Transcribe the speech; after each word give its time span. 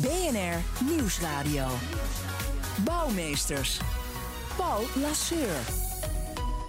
BNR 0.00 0.84
Nieuwsradio. 0.84 1.66
Bouwmeesters. 2.84 3.80
Paul 4.56 4.84
Lasseur. 4.94 5.56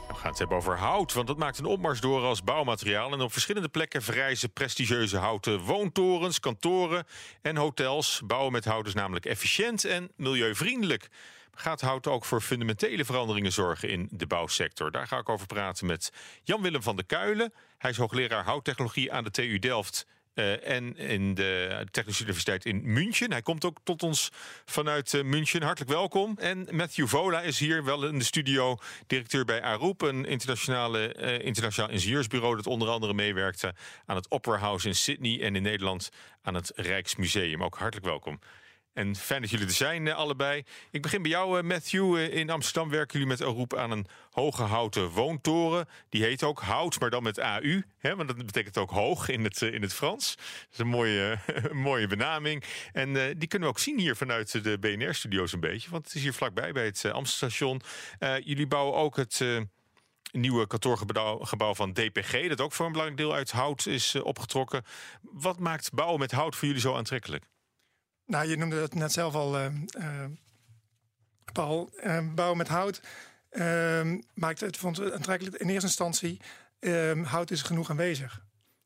We 0.08 0.14
gaan 0.14 0.30
het 0.30 0.38
hebben 0.38 0.58
over 0.58 0.78
hout, 0.78 1.14
want 1.14 1.28
dat 1.28 1.38
maakt 1.38 1.58
een 1.58 1.66
opmars 1.66 2.00
door 2.00 2.24
als 2.24 2.44
bouwmateriaal. 2.44 3.12
En 3.12 3.22
op 3.22 3.32
verschillende 3.32 3.70
plekken 3.70 4.02
verrijzen 4.02 4.52
prestigieuze 4.52 5.18
houten 5.18 5.60
woontorens, 5.60 6.40
kantoren 6.40 7.06
en 7.42 7.58
hotels. 7.58 8.22
Bouwen 8.26 8.52
met 8.52 8.66
hout 8.66 8.88
is 8.88 8.94
namelijk 8.94 9.26
efficiënt 9.26 9.86
en 9.86 10.12
milieuvriendelijk. 10.16 11.08
Gaat 11.56 11.82
hout 11.82 12.08
ook 12.08 12.26
voor 12.26 12.42
fundamentele 12.42 13.06
veranderingen 13.06 13.54
zorgen 13.54 13.90
in 13.90 14.08
de 14.12 14.28
bouwsector? 14.28 14.92
Daar 14.92 15.08
ga 15.08 15.18
ik 15.18 15.30
over 15.30 15.48
praten 15.48 15.86
met 15.86 16.12
Jan-Willem 16.44 16.84
van 16.84 16.96
der 16.96 17.06
Kuilen. 17.06 17.54
Hij 17.78 17.90
is 17.90 17.98
hoogleraar 17.98 18.44
houttechnologie 18.44 19.12
aan 19.12 19.24
de 19.24 19.32
TU 19.32 19.60
Delft 19.60 20.06
uh, 20.38 20.68
en 20.68 20.98
in 20.98 21.34
de 21.34 21.86
Technische 21.92 22.22
Universiteit 22.22 22.66
in 22.66 22.82
München. 22.84 23.32
Hij 23.32 23.42
komt 23.42 23.66
ook 23.66 23.78
tot 23.84 24.04
ons 24.04 24.32
vanuit 24.66 25.14
uh, 25.14 25.24
München. 25.24 25.62
Hartelijk 25.62 25.92
welkom. 25.92 26.38
En 26.38 26.68
Matthew 26.72 27.08
Vola 27.08 27.42
is 27.42 27.60
hier 27.60 27.84
wel 27.84 28.06
in 28.06 28.20
de 28.20 28.26
studio, 28.26 28.78
directeur 29.08 29.46
bij 29.46 29.62
Aroep, 29.62 30.02
een 30.02 30.26
internationale, 30.26 31.16
uh, 31.20 31.46
internationaal 31.46 31.92
ingenieursbureau 31.92 32.56
dat 32.56 32.68
onder 32.68 32.90
andere 32.90 33.14
meewerkte 33.14 33.74
aan 34.06 34.16
het 34.16 34.32
Opera 34.32 34.58
House 34.58 34.88
in 34.88 34.96
Sydney 34.96 35.42
en 35.42 35.56
in 35.56 35.64
Nederland 35.64 36.10
aan 36.42 36.54
het 36.54 36.72
Rijksmuseum. 36.76 37.64
Ook 37.64 37.78
hartelijk 37.78 38.06
welkom. 38.06 38.40
En 38.98 39.16
fijn 39.16 39.42
dat 39.42 39.50
jullie 39.50 39.66
er 39.66 39.72
zijn, 39.72 40.14
allebei. 40.14 40.64
Ik 40.92 41.02
begin 41.02 41.22
bij 41.22 41.32
jou, 41.32 41.64
Matthew. 41.64 42.18
In 42.18 42.50
Amsterdam 42.50 42.90
werken 42.90 43.20
jullie 43.20 43.28
met 43.38 43.42
Aroep 43.42 43.76
aan 43.76 43.92
een 43.92 44.08
hoge 44.32 44.64
houten 44.64 45.10
woontoren. 45.10 45.88
Die 46.10 46.24
heet 46.24 46.44
ook 46.44 46.60
hout, 46.60 47.00
maar 47.00 47.10
dan 47.10 47.24
met 47.24 47.40
AU. 47.40 47.84
Hè, 47.98 48.16
want 48.16 48.28
dat 48.28 48.46
betekent 48.46 48.78
ook 48.78 48.90
hoog 48.90 49.30
in 49.30 49.44
het, 49.44 49.62
in 49.62 49.82
het 49.82 49.94
Frans. 49.94 50.36
Dat 50.36 50.46
is 50.72 50.78
een 50.78 50.88
mooie, 50.88 51.40
mooie 51.72 52.08
benaming. 52.08 52.64
En 52.92 53.14
die 53.14 53.48
kunnen 53.48 53.68
we 53.68 53.74
ook 53.74 53.80
zien 53.80 54.00
hier 54.00 54.16
vanuit 54.16 54.64
de 54.64 54.78
BNR-studio's 54.80 55.54
een 55.54 55.60
beetje. 55.60 55.90
Want 55.90 56.06
het 56.06 56.16
is 56.16 56.22
hier 56.22 56.34
vlakbij 56.34 56.72
bij 56.72 56.86
het 56.86 57.06
Amstelstation. 57.06 57.82
Uh, 58.20 58.40
jullie 58.40 58.68
bouwen 58.68 58.98
ook 58.98 59.16
het... 59.16 59.46
Nieuwe 60.32 60.68
kantoorgebouw 60.68 61.74
van 61.74 61.94
DPG, 61.94 62.48
dat 62.48 62.62
ook 62.62 62.74
voor 62.74 62.86
een 62.86 62.92
belangrijk 62.92 63.22
deel 63.22 63.34
uit 63.34 63.52
hout 63.52 63.86
is 63.86 64.16
opgetrokken. 64.16 64.84
Wat 65.22 65.60
maakt 65.60 65.94
bouwen 65.94 66.20
met 66.20 66.32
hout 66.32 66.56
voor 66.56 66.68
jullie 66.68 66.82
zo 66.82 66.96
aantrekkelijk? 66.96 67.44
Nou, 68.28 68.48
je 68.48 68.58
noemde 68.58 68.76
het 68.76 68.96
net 68.96 69.12
zelf 69.12 69.34
al, 69.34 69.60
uh, 69.60 69.66
uh, 69.98 70.26
Paul. 71.54 71.90
Uh, 72.04 72.34
bouwen 72.36 72.58
met 72.58 72.68
hout 72.68 73.02
maakt 74.34 74.60
het 74.60 74.78
vond 74.78 75.12
aantrekkelijk. 75.12 75.56
In 75.56 75.70
eerste 75.70 75.88
instantie, 75.88 76.42
hout 77.24 77.52
is 77.52 77.62
genoeg 77.62 77.90
aanwezig. 77.90 78.46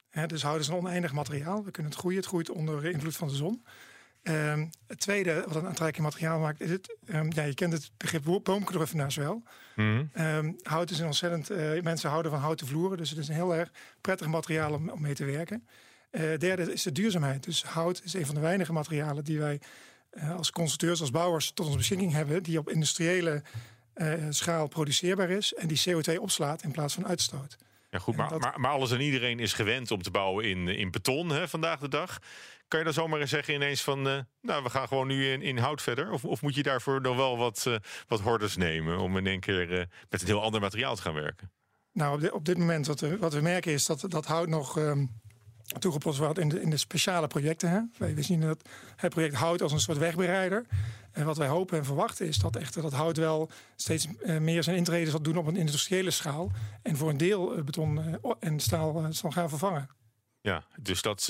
Hè, 0.10 0.26
dus 0.28 0.44
hout 0.44 0.60
is 0.60 0.68
een 0.68 0.76
oneindig 0.76 1.14
materiaal. 1.14 1.64
We 1.64 1.72
kunnen 1.72 1.92
het 1.92 2.00
groeien. 2.00 2.18
Het 2.18 2.28
groeit 2.28 2.50
onder 2.50 2.86
invloed 2.86 3.16
van 3.16 3.28
de 3.28 3.34
zon. 3.34 3.66
het 4.88 5.00
tweede 5.00 5.44
wat 5.48 5.56
een 5.56 5.68
aantrekkelijk 5.68 6.14
materiaal 6.14 6.40
maakt, 6.40 6.62
is 6.62 6.70
het. 6.70 6.98
ja, 7.30 7.44
je 7.44 7.54
kent 7.54 7.74
het 7.74 7.92
begrip 7.98 8.44
boomkruffenaars 8.44 9.16
wel. 9.16 9.44
Mm 9.76 10.10
-hmm. 10.14 10.58
hout 10.62 10.90
is 10.90 11.00
een 11.00 11.06
ontzettend. 11.06 11.50
mensen 11.84 12.10
houden 12.10 12.32
van 12.32 12.40
houten 12.40 12.68
vloeren. 12.68 12.98
Dus 12.98 13.10
het 13.10 13.20
is 13.20 13.28
een 13.28 13.36
heel 13.36 13.56
erg 13.56 13.72
prettig 14.02 14.28
materiaal 14.28 14.74
om, 14.74 14.90
om 14.90 15.02
mee 15.02 15.14
te 15.14 15.26
werken. 15.26 15.68
Uh, 16.12 16.38
derde 16.38 16.74
is 16.74 16.84
de 16.84 16.92
duurzaamheid. 16.92 17.44
Dus 17.44 17.64
hout 17.64 18.02
is 18.04 18.14
een 18.14 18.26
van 18.26 18.36
de 18.36 18.42
weinige 18.42 18.74
materialen 18.74 19.24
die 19.24 19.40
wij 19.40 19.62
uh, 20.14 20.36
als 20.36 20.52
constructeurs, 20.52 21.00
als 21.02 21.12
bouwers 21.12 21.52
tot 21.52 21.66
onze 21.66 21.78
beschikking 21.78 22.12
hebben, 22.12 22.44
die 22.44 22.58
op 22.58 22.70
industriële 22.70 23.44
uh, 23.96 24.14
schaal 24.30 24.68
produceerbaar 24.68 25.30
is 25.30 25.54
en 25.54 25.68
die 25.68 25.82
CO2 25.90 26.16
opslaat 26.20 26.64
in 26.64 26.72
plaats 26.72 26.94
van 26.94 27.08
uitstoot. 27.08 27.58
Ja, 27.90 28.00
goed, 28.00 28.16
maar, 28.16 28.30
dat... 28.30 28.40
maar, 28.42 28.60
maar, 28.60 28.72
alles 28.72 28.92
en 28.92 29.02
iedereen 29.02 29.40
is 29.40 29.54
gewend 29.54 29.92
om 29.92 30.02
te 30.02 30.12
bouwen 30.12 30.46
in, 30.46 30.68
in 30.68 30.92
beton 30.92 31.30
hè, 31.30 31.48
vandaag 31.48 31.80
de 31.80 31.88
dag. 31.88 32.20
Kan 32.68 32.80
je 32.80 32.86
dan 32.86 32.94
zomaar 32.94 33.20
eens 33.20 33.30
zeggen 33.30 33.54
ineens 33.54 33.82
van, 33.82 34.02
nou, 34.42 34.64
we 34.64 34.70
gaan 34.70 34.88
gewoon 34.88 35.08
nu 35.08 35.32
in, 35.32 35.42
in 35.42 35.58
hout 35.58 35.82
verder? 35.82 36.12
Of, 36.12 36.26
of 36.26 36.42
moet 36.42 36.56
je 36.56 36.64
daarvoor 36.64 37.02
nog 37.02 37.16
wel 37.16 37.38
wat, 37.38 37.80
wat 38.08 38.20
hordes 38.20 38.56
nemen 38.56 39.00
om 39.00 39.18
in 39.18 39.28
één 39.28 39.40
keer 39.40 39.88
met 40.10 40.22
een 40.22 40.28
heel 40.28 40.42
ander 40.42 40.62
materiaal 40.62 40.96
te 40.96 41.02
gaan 41.02 41.14
werken? 41.14 41.52
Nou, 41.94 42.14
op, 42.16 42.22
de, 42.22 42.34
op 42.34 42.46
dit 42.46 42.58
moment 42.58 42.88
wat 42.88 43.00
we, 43.00 43.18
wat 43.18 43.34
we 43.34 43.42
merken 43.42 43.72
is 43.72 43.86
dat, 43.86 44.06
dat 44.08 44.26
hout 44.26 44.48
nog... 44.48 44.78
Um, 44.78 45.22
toegepast 45.80 46.18
wordt 46.18 46.40
in 46.40 46.50
de, 46.50 46.62
in 46.62 46.70
de 46.70 46.78
speciale 46.78 47.28
projecten. 47.28 47.70
Hè. 47.70 47.80
Wij 48.14 48.24
zien 48.24 48.42
dat 48.42 48.70
het 48.96 49.14
project 49.14 49.36
hout 49.36 49.62
als 49.62 49.72
een 49.72 49.80
soort 49.80 49.98
wegbereider. 49.98 50.66
En 51.12 51.26
wat 51.26 51.38
wij 51.38 51.48
hopen 51.48 51.78
en 51.78 51.86
verwachten 51.86 52.28
is 52.28 52.38
dat 52.38 52.56
echter 52.56 52.82
dat 52.82 52.94
hout 52.94 53.18
wel 53.18 53.50
steeds 53.76 54.08
uh, 54.24 54.38
meer 54.38 54.64
zijn 54.64 54.78
intrede 54.78 55.10
zal 55.10 55.22
doen 55.22 55.38
op 55.38 55.48
een 55.48 55.56
industriële 55.56 56.12
schaal. 56.12 56.52
En 56.82 56.96
voor 56.98 57.10
een 57.10 57.18
deel 57.18 57.64
beton 57.64 57.98
uh, 57.98 58.32
en 58.40 58.60
staal 58.60 59.08
zal 59.10 59.32
gaan 59.32 59.50
vervangen. 59.50 59.90
Ja, 60.42 60.64
dus 60.82 61.02
dat, 61.02 61.26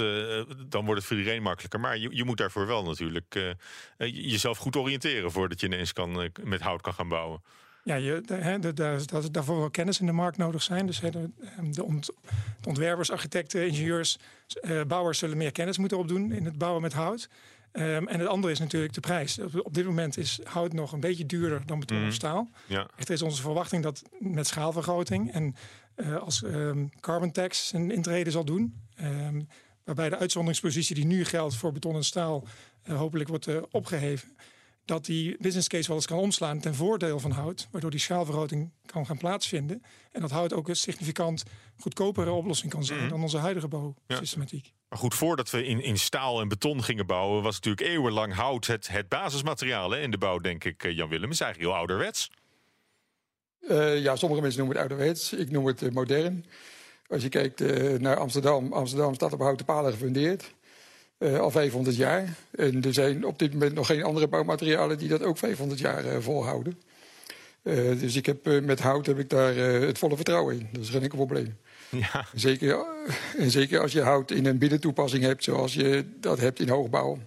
dan 0.67 0.85
wordt 0.85 0.99
het 0.99 1.03
voor 1.03 1.17
iedereen 1.17 1.41
makkelijker. 1.41 1.79
Maar 1.79 1.97
je, 1.97 2.15
je 2.15 2.23
moet 2.23 2.37
daarvoor 2.37 2.67
wel 2.67 2.83
natuurlijk 2.83 3.55
jezelf 3.97 4.57
goed 4.57 4.75
oriënteren 4.75 5.31
voordat 5.31 5.59
je 5.59 5.65
ineens 5.65 5.93
kan, 5.93 6.31
met 6.43 6.61
hout 6.61 6.81
kan 6.81 6.93
gaan 6.93 7.07
bouwen. 7.07 7.41
Ja, 7.83 7.95
je, 7.95 8.21
de, 8.25 8.57
de, 8.59 8.73
de, 8.73 9.03
dat 9.05 9.33
daarvoor 9.33 9.59
wel 9.59 9.69
kennis 9.69 9.99
in 9.99 10.05
de 10.05 10.11
markt 10.11 10.37
nodig 10.37 10.63
zijn. 10.63 10.85
Dus 10.85 10.99
de, 10.99 11.29
de, 11.71 11.83
ont, 11.83 12.05
de 12.61 12.67
ontwerpers, 12.67 13.11
architecten, 13.11 13.67
ingenieurs, 13.67 14.17
uh, 14.61 14.81
bouwers 14.83 15.19
zullen 15.19 15.37
meer 15.37 15.51
kennis 15.51 15.77
moeten 15.77 15.97
opdoen 15.97 16.31
in 16.31 16.45
het 16.45 16.57
bouwen 16.57 16.81
met 16.81 16.93
hout. 16.93 17.29
Um, 17.73 18.07
en 18.07 18.19
het 18.19 18.27
andere 18.27 18.53
is 18.53 18.59
natuurlijk 18.59 18.93
de 18.93 18.99
prijs. 18.99 19.39
Op, 19.39 19.65
op, 19.65 19.73
dit 19.73 19.85
moment 19.85 20.17
is 20.17 20.39
hout 20.43 20.73
nog 20.73 20.91
een 20.91 20.99
beetje 20.99 21.25
duurder 21.25 21.65
dan 21.65 21.79
beton 21.79 21.97
of 21.97 22.03
Mhm. 22.03 22.13
staal. 22.13 22.49
Ja. 22.67 22.89
Echter 22.95 23.13
is 23.13 23.21
onze 23.21 23.41
verwachting 23.41 23.83
dat 23.83 24.03
met 24.19 24.47
schaalvergroting 24.47 25.31
en 25.33 25.55
uh, 25.95 26.17
als 26.17 26.43
um, 26.43 26.89
carbon 26.99 27.31
tax 27.31 27.73
een 27.73 27.91
intrede 27.91 28.31
zal 28.31 28.45
doen. 28.45 28.75
Um, 29.01 29.47
waarbij 29.83 30.09
de 30.09 30.17
uitzonderingspositie 30.17 30.95
die 30.95 31.05
nu 31.05 31.25
geldt 31.25 31.55
voor 31.55 31.71
beton 31.71 31.95
en 31.95 32.03
staal 32.03 32.47
uh, 32.89 32.97
hopelijk 32.97 33.29
wordt 33.29 33.47
uh, 33.47 33.61
opgeheven 33.71 34.35
dat 34.85 35.05
die 35.05 35.35
business 35.39 35.67
case 35.67 35.87
wel 35.87 35.95
eens 35.97 36.05
kan 36.05 36.17
omslaan 36.17 36.59
ten 36.59 36.75
voordeel 36.75 37.19
van 37.19 37.31
hout, 37.31 37.67
waardoor 37.71 37.91
die 37.91 37.99
schaalvergroting 37.99 38.71
kan 38.85 39.05
gaan 39.05 39.17
plaatsvinden. 39.17 39.83
En 40.11 40.21
dat 40.21 40.31
hout 40.31 40.53
ook 40.53 40.67
een 40.67 40.75
significant 40.75 41.43
goedkopere 41.77 42.31
oplossing 42.31 42.71
kan 42.71 42.85
zijn 42.85 42.99
Mhm. 42.99 43.09
dan 43.09 43.21
onze 43.21 43.37
huidige 43.37 43.67
bouwsystematiek. 43.67 44.73
Maar 44.89 44.99
goed, 44.99 45.13
voordat 45.13 45.49
we 45.49 45.65
in, 45.65 45.83
in 45.83 45.97
staal 45.99 46.41
en 46.41 46.47
beton 46.47 46.83
gingen 46.83 47.05
bouwen, 47.05 47.43
was 47.43 47.55
natuurlijk 47.55 47.87
eeuwenlang 47.87 48.33
hout 48.33 48.67
het, 48.67 48.87
het 48.87 49.09
basismateriaal 49.09 49.91
hè, 49.91 49.99
in 49.99 50.11
de 50.11 50.17
bouw, 50.17 50.37
denk 50.39 50.63
ik, 50.63 50.83
eh, 50.83 50.95
Jan 50.95 51.09
Willem. 51.09 51.29
is 51.31 51.39
eigenlijk 51.39 51.71
heel 51.71 51.79
ouderwets. 51.79 52.29
Uh, 53.69 54.01
ja, 54.03 54.15
sommige 54.15 54.41
mensen 54.41 54.59
noemen 54.59 54.77
het 54.81 54.89
ouderwets. 54.89 55.33
Ik 55.33 55.51
noem 55.51 55.65
het 55.65 55.81
uh, 55.81 55.91
modern. 55.91 56.45
Als 57.07 57.21
je 57.21 57.29
kijkt 57.29 57.61
uh, 57.61 57.99
naar 57.99 58.17
Amsterdam, 58.17 58.73
Amsterdam 58.73 59.13
staat 59.13 59.33
op 59.33 59.39
houten 59.39 59.65
palen 59.65 59.91
gefundeerd. 59.91 60.53
Uh, 61.21 61.39
al 61.39 61.51
500 61.51 61.95
jaar. 61.95 62.33
En 62.51 62.83
er 62.83 62.93
zijn 62.93 63.25
op 63.25 63.39
dit 63.39 63.53
moment 63.53 63.73
nog 63.73 63.85
geen 63.85 64.03
andere 64.03 64.27
bouwmaterialen 64.27 64.97
die 64.97 65.07
dat 65.07 65.23
ook 65.23 65.37
500 65.37 65.79
jaar 65.79 66.05
uh, 66.05 66.17
volhouden. 66.19 66.79
Uh, 67.63 67.99
dus 67.99 68.15
ik 68.15 68.25
heb, 68.25 68.61
met 68.63 68.79
hout 68.79 69.05
heb 69.05 69.19
ik 69.19 69.29
daar 69.29 69.55
het 69.55 69.97
volle 69.97 70.15
vertrouwen 70.15 70.59
in. 70.59 70.67
Dat 70.71 70.81
is 70.81 70.89
geen 70.89 71.01
enkel 71.01 71.17
probleem. 71.17 71.57
Ja. 71.89 72.25
Zeker, 72.33 72.85
en 73.37 73.51
zeker 73.51 73.79
als 73.79 73.91
je 73.91 74.01
hout 74.01 74.31
in 74.31 74.45
een 74.45 74.57
binnentoepassing 74.57 75.23
hebt 75.23 75.43
zoals 75.43 75.73
je 75.73 76.05
dat 76.19 76.39
hebt 76.39 76.59
in 76.59 76.69
hoogbouw. 76.69 77.19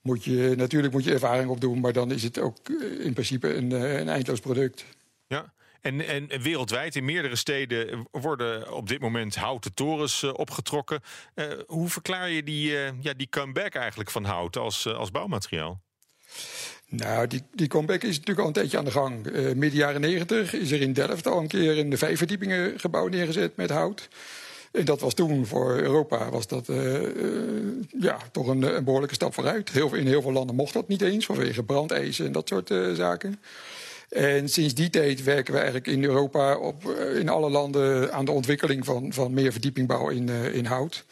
Moet 0.00 0.24
je, 0.24 0.54
natuurlijk 0.56 0.92
moet 0.92 1.04
je 1.04 1.12
ervaring 1.12 1.50
opdoen, 1.50 1.80
maar 1.80 1.92
dan 1.92 2.10
is 2.10 2.22
het 2.22 2.38
ook 2.38 2.56
in 2.98 3.12
principe 3.12 3.54
een, 3.54 3.70
een 3.70 4.08
eindloos 4.08 4.40
product. 4.40 4.84
Ja. 5.26 5.52
En, 5.84 6.06
en, 6.06 6.40
wereldwijd 6.40 6.96
in 6.96 7.04
meerdere 7.04 7.36
steden 7.36 8.06
worden 8.10 8.72
op 8.72 8.88
dit 8.88 9.00
moment 9.00 9.34
houten 9.34 9.74
torens 9.74 10.22
uh, 10.22 10.30
opgetrokken. 10.34 11.00
Uh, 11.34 11.46
hoe 11.66 11.88
verklaar 11.88 12.30
je 12.30 12.42
die, 12.42 12.70
uh, 12.70 12.88
ja, 13.00 13.14
die 13.14 13.28
comeback 13.28 13.74
eigenlijk 13.74 14.10
van 14.10 14.24
hout 14.24 14.56
als, 14.56 14.86
als 14.86 15.10
bouwmateriaal? 15.10 15.80
Nou, 16.88 17.26
die, 17.26 17.42
die 17.52 17.68
comeback 17.68 18.02
is 18.02 18.18
natuurlijk 18.18 18.38
al 18.38 18.46
een 18.46 18.52
tijdje 18.52 18.78
aan 18.78 18.84
de 18.84 18.90
gang. 18.90 19.24
midden 19.32 19.70
jaren 19.70 20.00
negentig 20.00 20.52
is 20.52 20.70
er 20.70 20.80
in 20.80 20.92
Delft 20.92 21.26
al 21.26 21.40
een 21.40 21.48
keer 21.48 21.78
een 21.78 21.98
vijf 21.98 22.18
verdiepingen 22.18 22.80
gebouw 22.80 23.06
neergezet 23.06 23.56
met 23.56 23.70
hout. 23.70 24.08
En 24.72 24.84
dat 24.84 25.00
was 25.00 25.14
toen 25.14 25.46
voor 25.46 25.78
Europa 25.78 26.30
was 26.30 26.46
dat, 26.46 26.66
ja, 28.00 28.18
toch 28.32 28.46
een, 28.46 28.62
een, 28.62 28.84
behoorlijke 28.84 29.14
stap 29.14 29.34
vooruit. 29.34 29.70
Heel, 29.70 29.94
in 29.94 30.06
heel 30.06 30.22
veel 30.22 30.32
landen 30.32 30.56
mocht 30.56 30.72
dat 30.72 30.88
niet 30.88 31.02
eens 31.02 31.26
vanwege 31.26 31.62
brandeisen 31.62 32.26
en 32.26 32.32
dat 32.32 32.48
soort 32.48 32.68
zaken. 32.94 33.40
En 34.14 34.48
sinds 34.48 34.74
die 34.74 34.90
tijd 34.90 35.22
werken 35.22 35.52
we 35.52 35.58
eigenlijk 35.58 35.86
in 35.86 36.04
Europa 36.04 36.56
op, 36.56 36.90
in 37.14 37.28
alle 37.28 37.50
landen 37.50 38.12
aan 38.12 38.24
de 38.24 38.30
ontwikkeling 38.30 38.84
van, 38.84 39.12
van 39.12 39.32
meer 39.34 39.52
verdiepingbouw 39.52 40.08
in, 40.08 40.28
uh, 40.28 40.54
in 40.54 40.64
hout. 40.64 41.04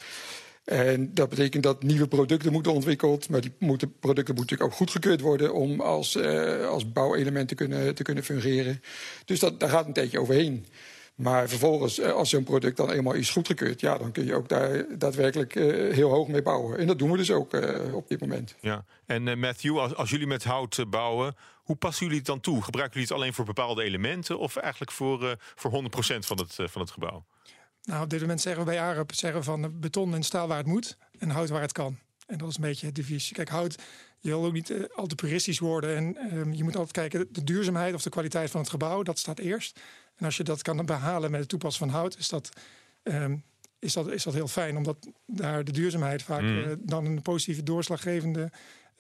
En 0.65 1.15
dat 1.15 1.29
betekent 1.29 1.63
dat 1.63 1.83
nieuwe 1.83 2.09
producten 2.09 2.53
moeten 2.53 2.73
ontwikkeld. 2.73 3.29
Maar 3.29 3.41
die 3.41 3.53
moeten, 3.59 3.99
producten 3.99 4.35
moeten 4.35 4.55
natuurlijk 4.55 4.63
ook 4.63 4.77
goedgekeurd 4.77 5.21
worden 5.21 5.55
om 5.55 5.81
als, 5.81 6.17
uh, 6.17 6.67
als 6.69 6.93
bouwelement 6.93 7.49
te 7.49 7.55
kunnen, 7.55 7.95
te 7.95 8.03
kunnen 8.03 8.25
fungeren. 8.25 8.83
Dus 9.25 9.39
dat, 9.39 9.61
daar 9.61 9.69
gaat 9.69 9.87
een 9.87 9.93
tijdje 9.93 10.21
overheen. 10.21 10.67
Maar 11.15 11.49
vervolgens, 11.49 11.99
eh, 11.99 12.13
als 12.13 12.31
zo'n 12.31 12.45
product 12.45 12.77
dan 12.77 12.91
eenmaal 12.91 13.13
is 13.13 13.31
goedgekeurd, 13.31 13.81
ja, 13.81 13.99
dan 13.99 14.13
kun 14.13 14.25
je 14.25 14.35
ook 14.35 14.49
daar 14.49 14.99
daadwerkelijk 14.99 15.55
uh, 15.55 15.95
heel 15.95 16.11
hoog 16.11 16.29
mee 16.29 16.43
bouwen. 16.43 16.79
En 16.79 16.87
dat 16.87 16.99
doen 16.99 17.11
we 17.11 17.17
dus 17.17 17.31
ook 17.31 17.55
uh, 17.55 17.95
op 17.95 18.09
dit 18.09 18.21
moment. 18.21 18.55
Ja, 18.61 18.85
en 19.07 19.39
Matthew, 19.39 19.79
als, 19.79 19.95
als, 19.95 20.11
jullie 20.11 20.27
met 20.27 20.45
hout 20.45 20.85
bouwen, 20.91 21.37
hoe 21.63 21.77
passen 21.77 22.05
jullie 22.05 22.19
het 22.19 22.27
dan 22.27 22.41
toe? 22.41 22.63
Gebruiken 22.63 22.95
jullie 23.01 23.09
het 23.15 23.19
alleen 23.19 23.35
voor 23.35 23.45
bepaalde 23.45 23.83
elementen 23.83 24.39
of 24.39 24.57
eigenlijk 24.57 24.93
voor, 24.93 25.37
voor 25.55 25.71
100% 25.71 26.19
van 26.19 26.39
het, 26.39 26.55
van 26.71 26.81
het 26.81 26.91
gebouw? 26.91 27.25
Nou, 27.83 28.03
op 28.03 28.11
dit 28.11 28.21
moment 28.21 28.41
zeggen 28.41 28.65
we 28.65 28.71
bij 28.71 28.81
AREP 28.81 29.15
zeggen 29.15 29.45
van 29.45 29.81
beton 29.81 30.15
en 30.15 30.23
staal 30.23 30.49
waar 30.49 30.57
het 30.57 30.67
moet 30.67 30.97
en 31.19 31.31
hout 31.31 31.49
waar 31.49 31.61
het 31.61 31.73
kan. 31.73 31.99
En 32.27 32.39
dat 32.39 32.49
is 32.49 32.57
een 32.57 32.63
beetje 32.63 32.87
het 32.87 32.95
devies. 32.95 33.33
Kijk, 33.33 33.49
hout, 33.49 33.83
je 34.19 34.29
wil 34.29 34.45
ook 34.45 34.53
niet 34.53 34.71
uh, 34.71 34.85
al 34.95 35.07
te 35.07 35.15
puristisch 35.15 35.59
worden. 35.59 35.97
En 35.97 36.37
um, 36.37 36.53
je 36.53 36.65
moet 36.65 36.77
altijd 36.77 36.93
kijken, 36.93 37.33
de 37.33 37.45
duurzaamheid 37.45 37.95
of 37.95 38.03
de 38.03 38.11
kwaliteit 38.11 38.51
van 38.51 38.61
het 38.61 38.71
gebouw, 38.71 39.03
dat 39.03 39.19
staat 39.19 39.39
eerst. 39.39 39.81
En 40.23 40.29
als 40.29 40.37
je 40.37 40.45
dat 40.45 40.63
kan 40.63 40.87
behalen 40.87 41.31
met 41.31 41.41
het 41.41 41.49
toepassen 41.49 41.89
van 41.89 41.99
hout, 41.99 42.19
is 42.19 42.29
dat, 42.29 42.49
um, 43.03 43.45
is 43.79 43.93
dat, 43.93 44.09
is 44.09 44.23
dat 44.23 44.35
heel 44.35 44.49
fijn. 44.49 44.77
Omdat 44.77 44.97
daar 45.27 45.65
de 45.65 45.73
duurzaamheid 45.73 46.23
vaak 46.23 46.41
mm. 46.41 46.59
uh, 46.59 46.73
dan 46.79 47.05
een 47.05 47.23
positieve 47.23 47.63
doorslaggevende 47.63 48.51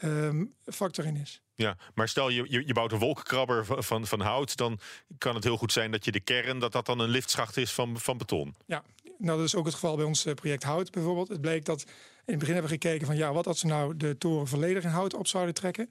um, 0.05 0.55
factor 0.65 1.05
in 1.05 1.17
is. 1.17 1.43
Ja, 1.55 1.77
maar 1.95 2.09
stel 2.09 2.29
je, 2.29 2.45
je, 2.49 2.67
je 2.67 2.73
bouwt 2.73 2.93
een 2.93 2.99
wolkenkrabber 2.99 3.65
van, 3.67 3.85
van, 3.85 4.07
van, 4.07 4.21
hout, 4.21 4.57
dan 4.57 4.79
kan 5.19 5.35
het 5.35 5.45
heel 5.45 5.57
goed 5.57 5.73
zijn 5.73 5.91
dat 5.91 6.05
je 6.05 6.13
de 6.13 6.21
kern, 6.21 6.59
dat 6.59 6.73
dat 6.73 6.87
dan 6.87 6.99
een 6.99 7.09
liftschacht 7.09 7.57
is 7.57 7.73
van, 7.73 7.99
van 7.99 8.19
beton. 8.19 8.55
Ja, 8.67 8.83
nou 9.19 9.39
dat 9.39 9.47
is 9.47 9.55
ook 9.55 9.65
het 9.65 9.75
geval 9.75 9.97
bij 9.97 10.05
ons 10.05 10.27
project 10.35 10.63
Hout 10.63 10.91
bijvoorbeeld. 10.91 11.29
Het 11.29 11.41
bleek 11.41 11.65
dat 11.65 11.81
in 11.81 11.89
het 12.25 12.39
begin 12.39 12.55
hebben 12.55 12.71
we 12.71 12.79
gekeken 12.81 13.07
van 13.07 13.17
ja, 13.17 13.33
wat 13.33 13.47
als 13.47 13.63
we 13.63 13.69
nou 13.69 13.97
de 13.97 14.19
toren 14.19 14.47
volledig 14.47 14.83
in 14.83 14.91
hout 14.91 15.15
op 15.15 15.27
zouden 15.27 15.55
trekken. 15.55 15.91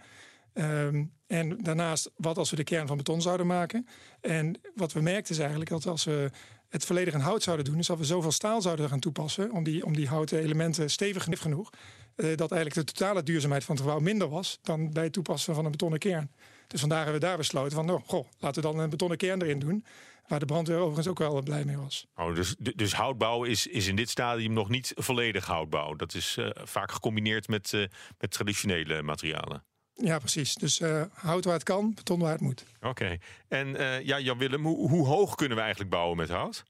Um, 0.53 1.13
en 1.27 1.57
daarnaast, 1.63 2.11
wat 2.15 2.37
als 2.37 2.49
we 2.49 2.55
de 2.55 2.63
kern 2.63 2.87
van 2.87 2.97
beton 2.97 3.21
zouden 3.21 3.47
maken? 3.47 3.87
En 4.21 4.59
wat 4.75 4.93
we 4.93 5.01
merkten 5.01 5.33
is 5.33 5.39
eigenlijk 5.39 5.69
dat 5.69 5.87
als 5.87 6.03
we 6.03 6.31
het 6.69 6.85
volledig 6.85 7.13
in 7.13 7.19
hout 7.19 7.43
zouden 7.43 7.65
doen, 7.65 7.79
is 7.79 7.87
dat 7.87 7.97
we 7.97 8.05
zoveel 8.05 8.31
staal 8.31 8.61
zouden 8.61 8.89
gaan 8.89 8.99
toepassen 8.99 9.51
om 9.51 9.63
die, 9.63 9.85
om 9.85 9.95
die 9.95 10.07
houten 10.07 10.39
elementen 10.39 10.89
stevig 10.89 11.27
genoeg, 11.29 11.69
uh, 12.15 12.37
dat 12.37 12.51
eigenlijk 12.51 12.87
de 12.87 12.93
totale 12.93 13.23
duurzaamheid 13.23 13.63
van 13.63 13.75
het 13.75 13.83
gebouw 13.83 13.99
minder 13.99 14.29
was 14.29 14.59
dan 14.61 14.91
bij 14.91 15.03
het 15.03 15.13
toepassen 15.13 15.55
van 15.55 15.65
een 15.65 15.71
betonnen 15.71 15.99
kern. 15.99 16.31
Dus 16.67 16.79
vandaar 16.79 17.03
hebben 17.03 17.19
we 17.21 17.27
daar 17.27 17.37
besloten 17.37 17.71
van, 17.71 17.89
oh, 17.89 18.01
goh, 18.05 18.27
laten 18.39 18.61
we 18.61 18.69
dan 18.69 18.79
een 18.79 18.89
betonnen 18.89 19.17
kern 19.17 19.41
erin 19.41 19.59
doen. 19.59 19.85
Waar 20.27 20.39
de 20.39 20.45
brandweer 20.45 20.77
overigens 20.77 21.07
ook 21.07 21.19
wel 21.19 21.41
blij 21.41 21.65
mee 21.65 21.77
was. 21.77 22.07
Oh, 22.15 22.35
dus, 22.35 22.55
dus 22.57 22.93
houtbouw 22.93 23.43
is, 23.43 23.67
is 23.67 23.87
in 23.87 23.95
dit 23.95 24.09
stadium 24.09 24.53
nog 24.53 24.69
niet 24.69 24.91
volledig 24.95 25.45
houtbouw. 25.45 25.95
Dat 25.95 26.13
is 26.13 26.35
uh, 26.39 26.49
vaak 26.53 26.91
gecombineerd 26.91 27.47
met, 27.47 27.71
uh, 27.73 27.87
met 28.17 28.31
traditionele 28.31 29.01
materialen. 29.01 29.63
Ja, 29.93 30.19
precies. 30.19 30.55
Dus 30.55 30.79
uh, 30.79 31.03
hout 31.13 31.45
waar 31.45 31.53
het 31.53 31.63
kan, 31.63 31.93
beton 31.93 32.19
waar 32.19 32.31
het 32.31 32.41
moet. 32.41 32.63
Oké. 32.77 32.87
Okay. 32.87 33.19
En 33.47 33.67
uh, 33.67 34.01
ja, 34.01 34.19
Jan 34.19 34.37
Willem, 34.37 34.65
hoe, 34.65 34.89
hoe, 34.89 35.07
hoog 35.07 35.35
kunnen 35.35 35.57
we 35.57 35.63
eigenlijk 35.63 35.91
bouwen 35.91 36.17
met 36.17 36.29
hout? 36.29 36.63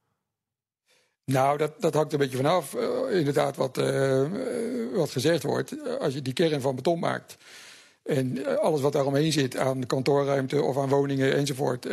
Nou, 1.25 1.57
dat, 1.57 1.81
dat 1.81 1.93
hangt 1.93 2.13
een 2.13 2.19
beetje 2.19 2.37
vanaf. 2.37 2.73
Uh, 2.73 3.17
inderdaad, 3.17 3.55
wat, 3.55 3.75
wat 4.93 5.11
gezegd 5.11 5.43
wordt. 5.43 5.99
Als 5.99 6.13
je 6.13 6.21
die 6.21 6.33
kern 6.33 6.61
van 6.61 6.75
beton 6.75 6.99
maakt. 6.99 7.37
En 8.03 8.59
alles 8.59 8.81
wat 8.81 8.93
daaromheen 8.93 9.31
zit 9.31 9.57
aan 9.57 9.85
kantoorruimte 9.85 10.61
of 10.61 10.77
aan 10.77 10.89
woningen 10.89 11.35
enzovoort, 11.35 11.87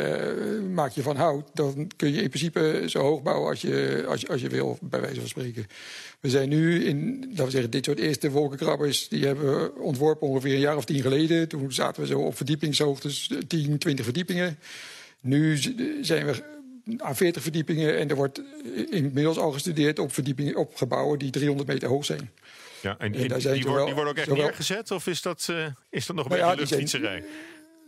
maak 0.69 0.91
je 0.91 1.01
van 1.01 1.15
hout. 1.15 1.49
Dan 1.53 1.91
kun 1.95 2.13
je 2.13 2.21
in 2.21 2.29
principe 2.29 2.83
zo 2.87 2.99
hoog 2.99 3.21
bouwen 3.21 3.49
als 3.49 3.61
je, 3.61 4.05
als 4.07 4.27
als 4.27 4.41
je 4.41 4.49
wil, 4.49 4.77
bij 4.81 5.01
wijze 5.01 5.19
van 5.19 5.29
spreken. 5.29 5.67
We 6.19 6.29
zijn 6.29 6.49
nu 6.49 6.83
in, 6.85 7.25
laten 7.29 7.45
we 7.45 7.51
zeggen, 7.51 7.71
dit 7.71 7.85
soort 7.85 7.99
eerste 7.99 8.31
wolkenkrabbers, 8.31 9.07
die 9.07 9.25
hebben 9.25 9.55
we 9.55 9.71
ontworpen 9.81 10.27
ongeveer 10.27 10.53
een 10.53 10.59
jaar 10.59 10.77
of 10.77 10.85
tien 10.85 11.01
geleden. 11.01 11.47
Toen 11.47 11.71
zaten 11.73 12.01
we 12.01 12.07
zo 12.07 12.19
op 12.19 12.35
verdiepingshoogtes, 12.35 13.31
10, 13.47 13.77
20 13.77 14.05
verdiepingen. 14.05 14.59
Nu 15.21 15.57
zijn 16.01 16.25
we 16.25 16.43
aan 16.97 17.15
40 17.15 17.41
verdiepingen 17.41 17.97
en 17.97 18.09
er 18.09 18.15
wordt 18.15 18.41
inmiddels 18.89 19.37
al 19.37 19.51
gestudeerd 19.51 19.99
op, 19.99 20.13
verdiepingen, 20.13 20.55
op 20.55 20.75
gebouwen 20.75 21.19
die 21.19 21.31
300 21.31 21.67
meter 21.67 21.89
hoog 21.89 22.05
zijn. 22.05 22.29
Ja, 22.81 22.95
en, 22.97 22.97
en 22.97 23.11
die, 23.11 23.27
die, 23.27 23.51
die, 23.51 23.63
wordt, 23.63 23.85
die, 23.85 23.93
worden 23.93 24.11
ook 24.11 24.17
echt 24.17 24.27
zowel, 24.27 24.43
neergezet 24.43 24.91
of 24.91 25.07
is 25.07 25.21
dat, 25.21 25.47
uh, 25.51 25.65
is 25.89 26.05
dat 26.05 26.15
nog 26.15 26.25
een 26.25 26.37
nou 26.37 26.57
beetje 26.57 26.75
ja, 26.75 26.79
luchtfietserij? 26.79 27.23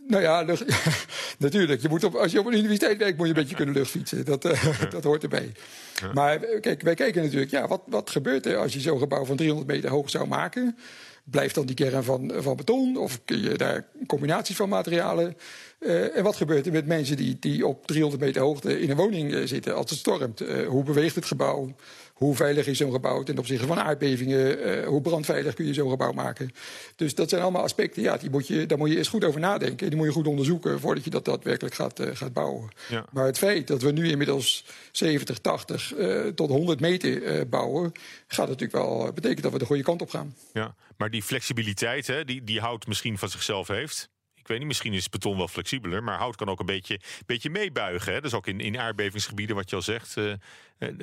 Nou 0.06 0.22
ja, 0.22 0.42
lucht, 0.42 0.64
natuurlijk. 1.38 1.82
Je 1.82 1.88
moet 1.88 2.04
op, 2.04 2.14
als 2.14 2.32
je 2.32 2.38
op 2.38 2.46
een 2.46 2.52
universiteit 2.52 2.98
werkt, 2.98 3.16
moet 3.16 3.26
je 3.26 3.32
een 3.32 3.40
beetje 3.40 3.56
kunnen 3.56 3.74
luchtfietsen. 3.74 4.24
Dat, 4.24 4.44
uh, 4.44 4.80
dat 4.90 5.04
hoort 5.04 5.22
erbij. 5.22 5.52
Ja. 6.00 6.12
Maar 6.12 6.38
kijk, 6.38 6.82
wij 6.82 6.94
kijken 6.94 7.22
natuurlijk, 7.22 7.50
ja, 7.50 7.68
wat, 7.68 7.82
wat 7.86 8.10
gebeurt 8.10 8.46
er 8.46 8.56
als 8.56 8.72
je 8.72 8.80
zo'n 8.80 8.98
gebouw 8.98 9.24
van 9.24 9.36
300 9.36 9.70
meter 9.70 9.90
hoog 9.90 10.10
zou 10.10 10.28
maken? 10.28 10.76
Blijft 11.24 11.54
dan 11.54 11.66
die 11.66 11.74
kern 11.74 12.04
van, 12.04 12.32
van 12.36 12.56
beton? 12.56 12.96
Of 12.96 13.20
kun 13.24 13.42
je 13.42 13.56
daar 13.56 13.86
combinaties 14.06 14.56
van 14.56 14.68
materialen? 14.68 15.36
Uh, 15.82 16.16
en 16.16 16.22
wat 16.22 16.36
gebeurt 16.36 16.66
er 16.66 16.72
met 16.72 16.86
mensen 16.86 17.16
die, 17.16 17.36
die 17.40 17.66
op 17.66 17.86
300 17.86 18.22
meter 18.22 18.42
hoogte 18.42 18.80
in 18.80 18.90
een 18.90 18.96
woning 18.96 19.32
uh, 19.32 19.46
zitten 19.46 19.74
als 19.76 19.90
het 19.90 19.98
stormt? 19.98 20.42
Uh, 20.42 20.66
hoe 20.66 20.84
beweegt 20.84 21.14
het 21.14 21.24
gebouw? 21.24 21.74
Hoe 22.12 22.36
veilig 22.36 22.66
is 22.66 22.78
zo'n 22.78 22.92
gebouw 22.92 23.22
ten 23.22 23.38
opzichte 23.38 23.66
van 23.66 23.80
aardbevingen? 23.80 24.68
Uh, 24.68 24.86
hoe 24.86 25.00
brandveilig 25.00 25.54
kun 25.54 25.66
je 25.66 25.74
zo'n 25.74 25.90
gebouw 25.90 26.12
maken? 26.12 26.50
Dus 26.96 27.14
dat 27.14 27.28
zijn 27.28 27.42
allemaal 27.42 27.62
aspecten, 27.62 28.02
ja, 28.02 28.16
die 28.16 28.30
moet 28.30 28.46
je, 28.46 28.66
daar 28.66 28.78
moet 28.78 28.90
je 28.90 28.96
eerst 28.96 29.10
goed 29.10 29.24
over 29.24 29.40
nadenken. 29.40 29.88
Die 29.88 29.96
moet 29.96 30.06
je 30.06 30.12
goed 30.12 30.26
onderzoeken 30.26 30.80
voordat 30.80 31.04
je 31.04 31.10
dat 31.10 31.24
daadwerkelijk 31.24 31.74
gaat, 31.74 32.00
gaat 32.12 32.32
bouwen. 32.32 32.68
Ja. 32.88 33.04
Maar 33.12 33.26
het 33.26 33.38
feit 33.38 33.66
dat 33.66 33.82
we 33.82 33.92
nu 33.92 34.08
inmiddels 34.08 34.64
70, 34.92 35.38
80 35.38 35.96
uh, 35.96 36.26
tot 36.26 36.48
100 36.48 36.80
meter 36.80 37.48
bouwen, 37.48 37.92
gaat 38.26 38.48
natuurlijk 38.48 38.72
wel 38.72 39.12
betekenen 39.12 39.42
dat 39.42 39.52
we 39.52 39.58
de 39.58 39.66
goede 39.66 39.82
kant 39.82 40.02
op 40.02 40.10
gaan. 40.10 40.34
Ja, 40.52 40.74
maar 40.96 41.10
die 41.12 41.22
flexibiliteit, 41.22 42.06
hè, 42.06 42.24
die, 42.24 42.44
die 42.44 42.60
hout 42.60 42.86
misschien 42.86 43.18
van 43.18 43.28
zichzelf 43.28 43.68
heeft. 43.68 44.10
Ik 44.34 44.48
weet 44.48 44.58
niet, 44.58 44.66
misschien 44.66 44.92
is 44.92 45.08
beton 45.08 45.36
wel 45.36 45.48
flexibeler, 45.48 46.02
maar 46.02 46.18
hout 46.18 46.36
kan 46.36 46.48
ook 46.48 46.60
een 46.60 46.66
beetje, 46.66 47.00
beetje 47.26 47.50
meebuigen. 47.50 48.12
Hè? 48.12 48.20
Dus 48.20 48.34
ook 48.34 48.46
in, 48.46 48.60
in 48.60 48.78
aardbevingsgebieden, 48.78 49.56
wat 49.56 49.70
je 49.70 49.76
al 49.76 49.82
zegt, 49.82 50.16
uh, 50.16 50.34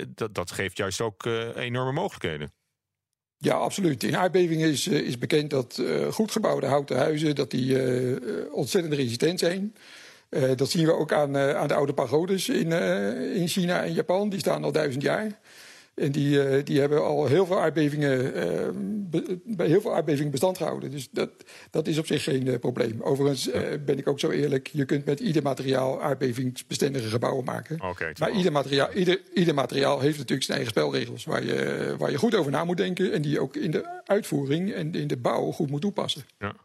dat, 0.08 0.36
dat 0.36 0.52
geeft 0.52 0.78
juist 0.78 1.02
ook 1.02 1.26
uh, 1.26 1.56
enorme 1.56 1.92
mogelijkheden. 1.92 2.52
Ja, 3.38 3.54
absoluut. 3.56 4.04
In 4.04 4.18
aardbevingen 4.18 4.70
is, 4.70 4.88
is 4.88 5.18
bekend 5.18 5.50
dat 5.50 5.78
uh, 5.82 6.12
goed 6.12 6.32
gebouwde 6.32 6.66
houten 6.66 6.98
huizen 6.98 7.36
dat 7.36 7.52
die, 7.52 8.52
ontzettend 8.52 8.94
resistent 8.94 9.40
zijn. 9.40 9.76
dat 10.56 10.70
zien 10.70 10.86
we 10.86 10.94
ook 10.94 11.14
aan, 11.14 11.38
aan 11.38 11.68
de 11.68 11.74
oude 11.74 11.94
pagodes 11.94 12.50
in, 12.50 12.72
in 13.36 13.48
China 13.48 13.84
en 13.84 13.94
Japan. 13.94 14.30
Die 14.30 14.40
staan 14.40 14.64
al 14.64 14.72
duizend 14.72 15.04
jaar. 15.04 15.40
En 16.00 16.12
die, 16.12 16.50
uh, 16.50 16.64
die 16.64 16.80
hebben 16.80 17.04
al 17.04 17.26
heel 17.26 17.46
veel 17.46 17.60
aardbevingen, 17.60 18.34
bij 19.46 19.68
heel 19.68 19.82
veel 19.82 19.96
aardbevingen 19.96 20.32
bestand 20.32 20.58
gehouden. 20.58 20.92
Dus 20.92 21.10
dat, 21.12 21.30
dat 21.70 21.88
is 21.88 21.98
op 21.98 22.06
zich 22.06 22.24
geen 22.24 22.46
uh, 22.46 22.60
probleem. 22.60 23.02
Overigens 23.02 23.50
ben 23.86 23.98
ik 23.98 24.08
ook 24.08 24.20
zo 24.20 24.30
eerlijk, 24.30 24.68
je 24.68 24.86
kunt 24.86 25.06
met 25.06 25.20
ieder 25.20 25.44
materiaal 25.44 26.02
aardbevingsbestendige 26.02 27.10
gebouwen 27.10 27.46
maken. 27.46 27.82
Okay, 27.82 28.14
maar 28.20 28.32
ieder 28.32 28.52
materiaal, 28.52 28.92
ieder, 28.94 29.22
ieder 29.34 29.54
materiaal 29.54 30.00
heeft 30.00 30.18
natuurlijk 30.18 30.44
zijn 30.44 30.58
eigen 30.58 30.76
spelregels 30.76 31.26
waar 31.26 31.44
je, 31.44 31.96
waar 31.98 32.12
je 32.12 32.18
goed 32.18 32.36
over 32.36 32.52
na 32.52 32.64
moet 32.64 32.78
denken. 32.78 33.12
En 33.12 33.22
die 33.22 33.32
je 33.32 33.40
ook 33.40 33.56
in 33.56 33.72
de 33.72 34.02
uitvoering 34.06 34.74
en 34.74 34.94
in 34.94 35.08
de 35.08 35.18
bouw 35.18 35.52
goed 35.52 35.70
moet 35.70 35.82
toepassen. 35.82 36.24
Ja. 36.40 36.56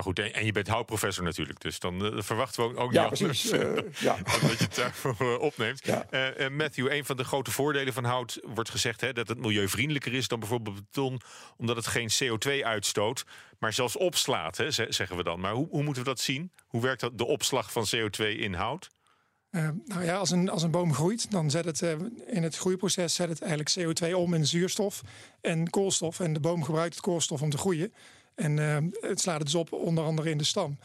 Maar 0.00 0.14
goed, 0.14 0.32
en 0.32 0.44
je 0.44 0.52
bent 0.52 0.68
houtprofessor 0.68 1.24
natuurlijk, 1.24 1.60
dus 1.60 1.78
dan 1.78 2.04
uh, 2.04 2.22
verwachten 2.22 2.68
we 2.68 2.76
ook 2.76 2.92
ja, 2.92 3.02
niet 3.02 3.22
precies, 3.22 3.52
uh, 3.52 3.76
ja. 3.98 4.16
dat 4.40 4.58
je 4.58 4.64
het 4.64 4.74
daarvoor 4.74 5.38
opneemt. 5.38 5.84
Ja. 5.84 6.06
Matthew, 6.50 6.92
een 6.92 7.04
van 7.04 7.16
de 7.16 7.24
grote 7.24 7.50
voordelen 7.50 7.92
van 7.92 8.04
hout 8.04 8.40
wordt 8.42 8.70
gezegd 8.70 9.00
hè, 9.00 9.12
dat 9.12 9.28
het 9.28 9.38
milieuvriendelijker 9.38 10.14
is 10.14 10.28
dan 10.28 10.38
bijvoorbeeld 10.38 10.76
beton, 10.76 11.20
omdat 11.56 11.76
het 11.76 11.86
geen 11.86 12.10
CO2 12.22 12.64
uitstoot, 12.64 13.24
maar 13.58 13.72
zelfs 13.72 13.96
opslaat, 13.96 14.56
hè, 14.56 14.70
zeggen 14.70 15.16
we 15.16 15.22
dan. 15.22 15.40
Maar 15.40 15.52
hoe, 15.52 15.68
hoe 15.70 15.82
moeten 15.82 16.02
we 16.02 16.08
dat 16.08 16.20
zien? 16.20 16.52
Hoe 16.66 16.82
werkt 16.82 17.00
dat, 17.00 17.18
de 17.18 17.26
opslag 17.26 17.72
van 17.72 17.86
CO2 17.96 18.26
in 18.26 18.54
hout? 18.54 18.90
Uh, 19.50 19.68
nou 19.84 20.04
ja, 20.04 20.16
als 20.16 20.30
een, 20.30 20.48
als 20.48 20.62
een 20.62 20.70
boom 20.70 20.94
groeit, 20.94 21.30
dan 21.30 21.50
zet 21.50 21.64
het 21.64 21.80
uh, 21.80 21.90
in 22.26 22.42
het 22.42 22.56
groeiproces 22.56 23.14
zet 23.14 23.28
het 23.28 23.42
eigenlijk 23.42 23.76
CO2 23.78 24.14
om 24.14 24.34
in 24.34 24.46
zuurstof 24.46 25.02
en 25.40 25.70
koolstof. 25.70 26.20
En 26.20 26.32
de 26.32 26.40
boom 26.40 26.64
gebruikt 26.64 26.94
het 26.94 27.04
koolstof 27.04 27.42
om 27.42 27.50
te 27.50 27.58
groeien. 27.58 27.92
En 28.40 28.56
uh, 28.56 28.76
het 29.00 29.20
slaat 29.20 29.38
het 29.38 29.46
dus 29.46 29.54
op, 29.54 29.72
onder 29.72 30.04
andere 30.04 30.30
in 30.30 30.38
de 30.38 30.44
stam. 30.44 30.78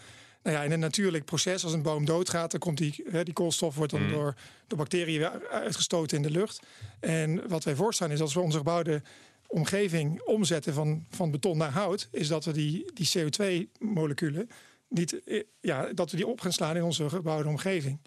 Nou 0.43 0.57
ja, 0.57 0.63
in 0.63 0.71
een 0.71 0.79
natuurlijk 0.79 1.25
proces, 1.25 1.63
als 1.63 1.73
een 1.73 1.81
boom 1.81 2.05
doodgaat, 2.05 2.51
dan 2.51 2.59
komt 2.59 2.77
die, 2.77 3.03
hè, 3.09 3.23
die 3.23 3.33
koolstof 3.33 3.75
wordt 3.75 3.91
dan 3.91 4.03
mm. 4.03 4.11
door, 4.11 4.35
door 4.67 4.77
bacteriën 4.77 5.29
uitgestoten 5.51 6.17
in 6.17 6.23
de 6.23 6.31
lucht. 6.31 6.61
En 6.99 7.47
wat 7.47 7.63
wij 7.63 7.75
voorstaan 7.75 8.11
is 8.11 8.21
als 8.21 8.33
we 8.33 8.39
onze 8.39 8.57
gebouwde 8.57 9.01
omgeving 9.47 10.21
omzetten 10.21 10.73
van, 10.73 11.05
van 11.09 11.31
beton 11.31 11.57
naar 11.57 11.71
hout, 11.71 12.07
is 12.11 12.27
dat 12.27 12.45
we 12.45 12.51
die, 12.51 12.91
die 12.93 13.09
CO2-moleculen 13.17 14.49
niet, 14.87 15.21
ja, 15.59 15.93
dat 15.93 16.11
we 16.11 16.17
die 16.17 16.27
op 16.27 16.41
gaan 16.41 16.53
slaan 16.53 16.75
in 16.75 16.83
onze 16.83 17.09
gebouwde 17.09 17.49
omgeving. 17.49 17.99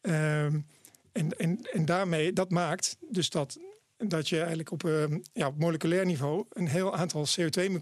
Um, 0.00 0.66
en, 1.12 1.38
en, 1.38 1.60
en 1.72 1.84
daarmee, 1.84 2.32
dat 2.32 2.50
maakt 2.50 2.96
dus 3.00 3.30
dat 3.30 3.58
dat 3.96 4.28
je 4.28 4.38
eigenlijk 4.38 4.70
op, 4.70 4.84
uh, 4.84 5.04
ja, 5.32 5.50
moleculair 5.56 6.06
niveau 6.06 6.44
een 6.52 6.68
heel 6.68 6.96
aantal 6.96 7.26
CO2 7.26 7.80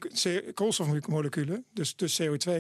koolstofmoleculen, 0.55 1.65
dus, 1.73 1.97
dus 1.97 2.23
CO2, 2.23 2.51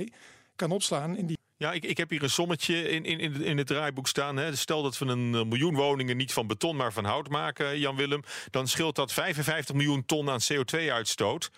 kan 0.57 0.71
opslaan 0.71 1.17
in 1.17 1.27
die 1.27 1.39
Ja, 1.57 1.73
ik, 1.73 1.85
ik 1.85 1.97
heb 1.97 2.11
hier 2.11 2.23
een 2.23 2.31
sommetje 2.31 2.89
in, 2.89 3.05
in, 3.05 3.43
in, 3.43 3.59
het 3.59 3.67
draaiboek 3.67 4.09
staan. 4.09 4.37
Hè. 4.37 4.57
Stel 4.57 4.83
dat 4.83 4.99
we 4.99 5.07
een 5.07 5.35
eh, 5.35 5.45
miljoen 5.45 5.75
woningen 5.75 6.17
niet 6.17 6.33
van 6.33 6.47
beton, 6.47 6.77
maar 6.77 6.93
van 6.93 7.05
hout 7.05 7.29
maken, 7.29 7.79
Jan 7.79 7.97
Willem. 7.97 8.23
Dan 8.51 8.69
scheelt 8.69 8.97
dat 8.97 9.13
55 9.13 9.75
miljoen 9.75 10.05
ton 10.05 10.31
aan 10.31 10.41
CO2-uitstoot. 10.53 11.51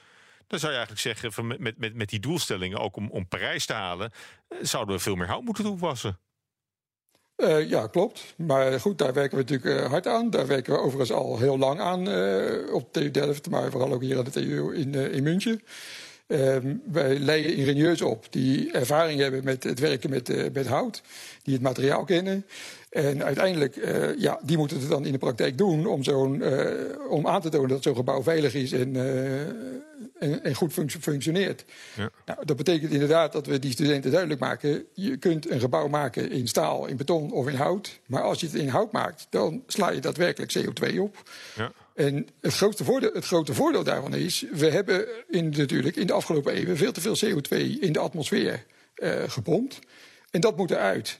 Dan 0.47 0.59
zou 0.59 0.73
je 0.73 0.79
eigenlijk 0.79 1.01
zeggen, 1.01 1.47
met, 1.47 1.79
met, 1.79 1.95
met 1.95 2.09
die 2.09 2.21
doelstellingen, 2.21 2.79
ook 2.79 2.97
om, 2.97 3.11
om 3.11 3.29
Parijs 3.29 3.67
te 3.67 3.73
halen, 3.73 4.13
eh, 4.49 4.59
zouden 4.63 4.95
we 4.95 5.03
veel 5.03 5.15
meer 5.15 5.29
hout 5.29 5.45
moeten 5.45 5.65
toepassen. 5.65 6.19
Uh, 7.37 7.69
ja, 7.69 7.87
klopt. 7.87 8.35
Maar 8.37 8.81
goed, 8.81 8.99
daar 8.99 9.13
werken 9.13 9.39
we 9.39 9.45
natuurlijk 9.45 9.83
uh, 9.83 9.91
hard 9.91 10.07
aan. 10.07 10.31
Daar 10.31 10.47
werken 10.47 10.73
we 10.73 10.79
overigens 10.79 11.13
al 11.13 11.39
heel 11.39 11.59
lang 11.59 11.81
aan 11.81 12.09
uh, 12.09 12.75
op 12.75 12.93
TU 12.93 13.11
Delft, 13.11 13.51
maar 13.51 13.71
vooral 13.71 13.93
ook 13.93 14.03
hier 14.03 14.19
aan 14.19 14.25
de 14.25 14.31
TU 14.31 14.75
in, 14.75 14.95
in 14.95 15.23
München. 15.23 15.61
Um, 16.27 16.83
wij 16.93 17.19
leiden 17.19 17.55
ingenieurs 17.57 18.03
op 18.03 18.27
die 18.31 18.73
ervaring 18.73 19.21
hebben 19.21 19.45
met 19.45 19.65
het 19.65 19.79
werken 19.79 20.11
met, 20.11 20.29
uh, 20.29 20.45
met 20.53 20.67
hout, 20.67 21.03
die 21.43 21.55
het 21.55 21.63
materiaal 21.63 22.05
kennen. 22.05 22.47
En 22.95 23.25
uiteindelijk, 23.25 23.77
uh, 23.77 24.19
ja, 24.19 24.39
die 24.43 24.57
moeten 24.57 24.81
het 24.81 24.89
dan 24.89 25.07
in 25.07 25.13
de 25.13 25.19
praktijk 25.19 25.59
doen 25.59 25.87
om, 25.87 26.03
zo'n, 26.03 26.35
uh, 26.35 27.11
om 27.11 27.27
aan 27.27 27.41
te 27.41 27.49
tonen 27.49 27.69
dat 27.69 27.83
zo'n 27.83 27.97
gebouw 27.97 28.23
veilig 28.23 28.55
is 28.55 28.73
en, 28.73 28.97
en, 30.19 30.45
en, 30.45 30.55
goed 30.55 30.73
functioneert. 31.01 31.65
Ja. 31.97 32.11
Nou, 32.27 32.45
dat 32.45 32.57
betekent 32.57 32.93
inderdaad 32.93 33.33
dat 33.33 33.47
we 33.47 33.59
die 33.59 33.73
studenten 33.73 34.11
duidelijk 34.11 34.41
maken: 34.41 34.85
je 34.93 35.17
kunt 35.17 35.51
een 35.51 35.61
gebouw 35.61 35.89
maken 35.89 36.31
in 36.31 36.49
staal, 36.49 36.87
in 36.87 36.97
beton 36.97 37.33
of 37.33 37.49
in 37.49 37.55
hout. 37.55 38.01
Maar 38.07 38.23
als 38.23 38.41
je 38.41 38.47
het 38.47 38.55
in 38.55 38.69
hout 38.69 38.93
maakt, 38.93 39.27
dan 39.31 39.63
sla 39.67 39.91
je 39.91 40.01
daadwerkelijk 40.01 40.57
CO2 40.59 40.99
op. 40.99 41.31
Ja. 41.57 41.73
En 41.95 42.29
het 42.41 42.55
grote, 42.55 42.85
voordeel, 42.85 43.11
het 43.13 43.25
grote 43.25 43.55
voordeel 43.55 43.85
daarvan 43.85 44.15
is, 44.15 44.45
we 44.53 44.71
hebben 44.71 45.07
in, 45.29 45.49
natuurlijk 45.49 45.97
in 45.97 46.07
de 46.07 46.13
afgelopen 46.13 46.53
eeuwen 46.53 46.77
veel 46.77 46.93
te 46.93 47.01
veel 47.01 47.17
CO2 47.17 47.57
in 47.81 47.93
de 47.93 47.99
atmosfeer 47.99 48.65
gepompt. 49.27 49.79
En 50.31 50.41
dat 50.41 50.57
moet 50.57 50.71
eruit. 50.71 51.19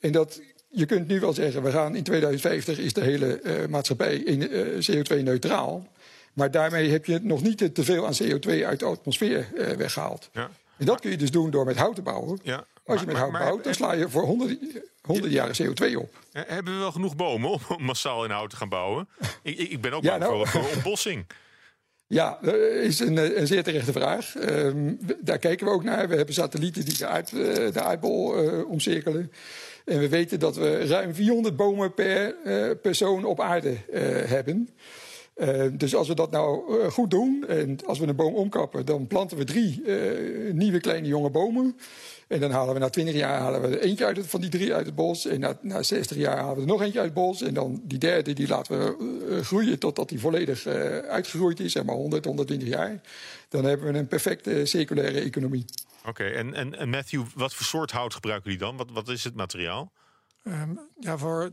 En 0.00 0.12
dat, 0.12 0.40
je 0.68 0.86
kunt 0.86 1.06
nu 1.06 1.20
wel 1.20 1.32
zeggen, 1.32 1.62
we 1.62 1.70
gaan 1.70 1.96
in 1.96 2.02
2050 2.02 2.78
is 2.78 2.92
de 2.92 3.00
hele 3.00 3.40
uh, 3.42 3.66
maatschappij 3.66 4.26
uh, 4.26 4.88
CO2-neutraal. 4.90 5.88
Maar 6.32 6.50
daarmee 6.50 6.90
heb 6.90 7.04
je 7.04 7.20
nog 7.22 7.42
niet 7.42 7.74
te 7.74 7.84
veel 7.84 8.06
aan 8.06 8.14
CO2 8.22 8.64
uit 8.64 8.78
de 8.78 8.84
atmosfeer 8.84 9.48
weggehaald. 9.76 10.28
Ja. 10.32 10.50
En 10.78 10.86
dat 10.86 11.00
kun 11.00 11.10
je 11.10 11.16
dus 11.16 11.30
doen 11.30 11.50
door 11.50 11.64
met 11.64 11.76
hout 11.76 11.94
te 11.94 12.02
bouwen. 12.02 12.38
Ja. 12.42 12.64
Als 12.86 13.00
je 13.00 13.06
met 13.06 13.16
hout 13.16 13.32
bouwt, 13.32 13.64
dan 13.64 13.74
sla 13.74 13.92
je 13.92 14.08
voor 14.08 14.22
honderden, 14.22 14.58
honderden 15.02 15.32
jaren 15.32 15.54
CO2 15.62 15.96
op. 15.96 16.18
Hebben 16.32 16.72
we 16.72 16.78
wel 16.78 16.92
genoeg 16.92 17.16
bomen 17.16 17.50
om 17.50 17.60
massaal 17.78 18.24
in 18.24 18.30
hout 18.30 18.50
te 18.50 18.56
gaan 18.56 18.68
bouwen? 18.68 19.08
ik, 19.42 19.58
ik 19.58 19.80
ben 19.80 19.92
ook 19.92 20.02
ja, 20.02 20.18
bang 20.18 20.22
nou, 20.22 20.36
voor, 20.36 20.62
voor 20.62 20.72
ontbossing. 20.74 21.26
Ja, 22.08 22.38
dat 22.42 22.54
is 22.54 22.98
een, 22.98 23.38
een 23.40 23.46
zeer 23.46 23.62
terechte 23.62 23.92
vraag. 23.92 24.34
Um, 24.34 24.98
daar 25.20 25.38
kijken 25.38 25.66
we 25.66 25.72
ook 25.72 25.84
naar. 25.84 26.08
We 26.08 26.16
hebben 26.16 26.34
satellieten 26.34 26.84
die 26.84 26.96
de, 26.96 27.06
aard, 27.06 27.30
de 27.30 27.80
aardbol 27.80 28.44
uh, 28.44 28.70
omcirkelen. 28.70 29.32
En 29.86 29.98
we 29.98 30.08
weten 30.08 30.38
dat 30.38 30.56
we 30.56 30.86
ruim 30.86 31.14
400 31.14 31.56
bomen 31.56 31.94
per 31.94 32.36
uh, 32.44 32.70
persoon 32.82 33.24
op 33.24 33.40
aarde 33.40 33.70
uh, 33.70 34.00
hebben. 34.24 34.68
Uh, 35.36 35.64
dus 35.72 35.94
als 35.94 36.08
we 36.08 36.14
dat 36.14 36.30
nou 36.30 36.72
goed 36.90 37.10
doen 37.10 37.44
en 37.48 37.78
als 37.84 37.98
we 37.98 38.06
een 38.06 38.16
boom 38.16 38.34
omkappen, 38.34 38.86
dan 38.86 39.06
planten 39.06 39.36
we 39.36 39.44
drie 39.44 39.82
nieuwe 40.52 40.80
kleine 40.80 41.08
jonge 41.08 41.30
bomen. 41.30 41.76
En 42.28 42.40
dan 42.40 42.50
halen 42.50 42.74
we 42.74 42.80
na 42.80 42.88
20 42.88 43.14
jaar 43.14 43.40
halen 43.40 43.60
we 43.60 43.68
er 43.68 43.80
eentje 43.80 44.04
uit 44.04 44.16
het, 44.16 44.26
van 44.26 44.40
die 44.40 44.50
drie 44.50 44.74
uit 44.74 44.86
het 44.86 44.94
bos. 44.94 45.26
En 45.26 45.40
na, 45.40 45.58
na 45.60 45.82
60 45.82 46.16
jaar 46.16 46.38
halen 46.38 46.54
we 46.54 46.60
er 46.60 46.66
nog 46.66 46.82
eentje 46.82 46.98
uit 46.98 47.08
het 47.08 47.14
bos. 47.14 47.42
En 47.42 47.54
dan 47.54 47.80
die 47.84 47.98
derde 47.98 48.32
die 48.32 48.48
laten 48.48 48.78
we 48.78 49.44
groeien 49.44 49.78
totdat 49.78 50.08
die 50.08 50.20
volledig 50.20 50.66
uitgegroeid 51.06 51.60
is, 51.60 51.72
zeg 51.72 51.84
maar 51.84 51.94
100, 51.94 52.24
120 52.24 52.68
jaar. 52.68 53.00
Dan 53.48 53.64
hebben 53.64 53.92
we 53.92 53.98
een 53.98 54.08
perfecte 54.08 54.64
circulaire 54.64 55.20
economie. 55.20 55.64
Oké, 56.00 56.08
okay, 56.08 56.34
en, 56.34 56.54
en, 56.54 56.78
en 56.78 56.88
Matthew, 56.88 57.22
wat 57.34 57.54
voor 57.54 57.66
soort 57.66 57.90
hout 57.90 58.14
gebruiken 58.14 58.50
jullie 58.50 58.66
dan? 58.66 58.76
Wat, 58.76 58.90
wat 58.90 59.08
is 59.08 59.24
het 59.24 59.34
materiaal? 59.34 59.92
Um, 60.44 60.80
ja, 61.00 61.18
voor 61.18 61.50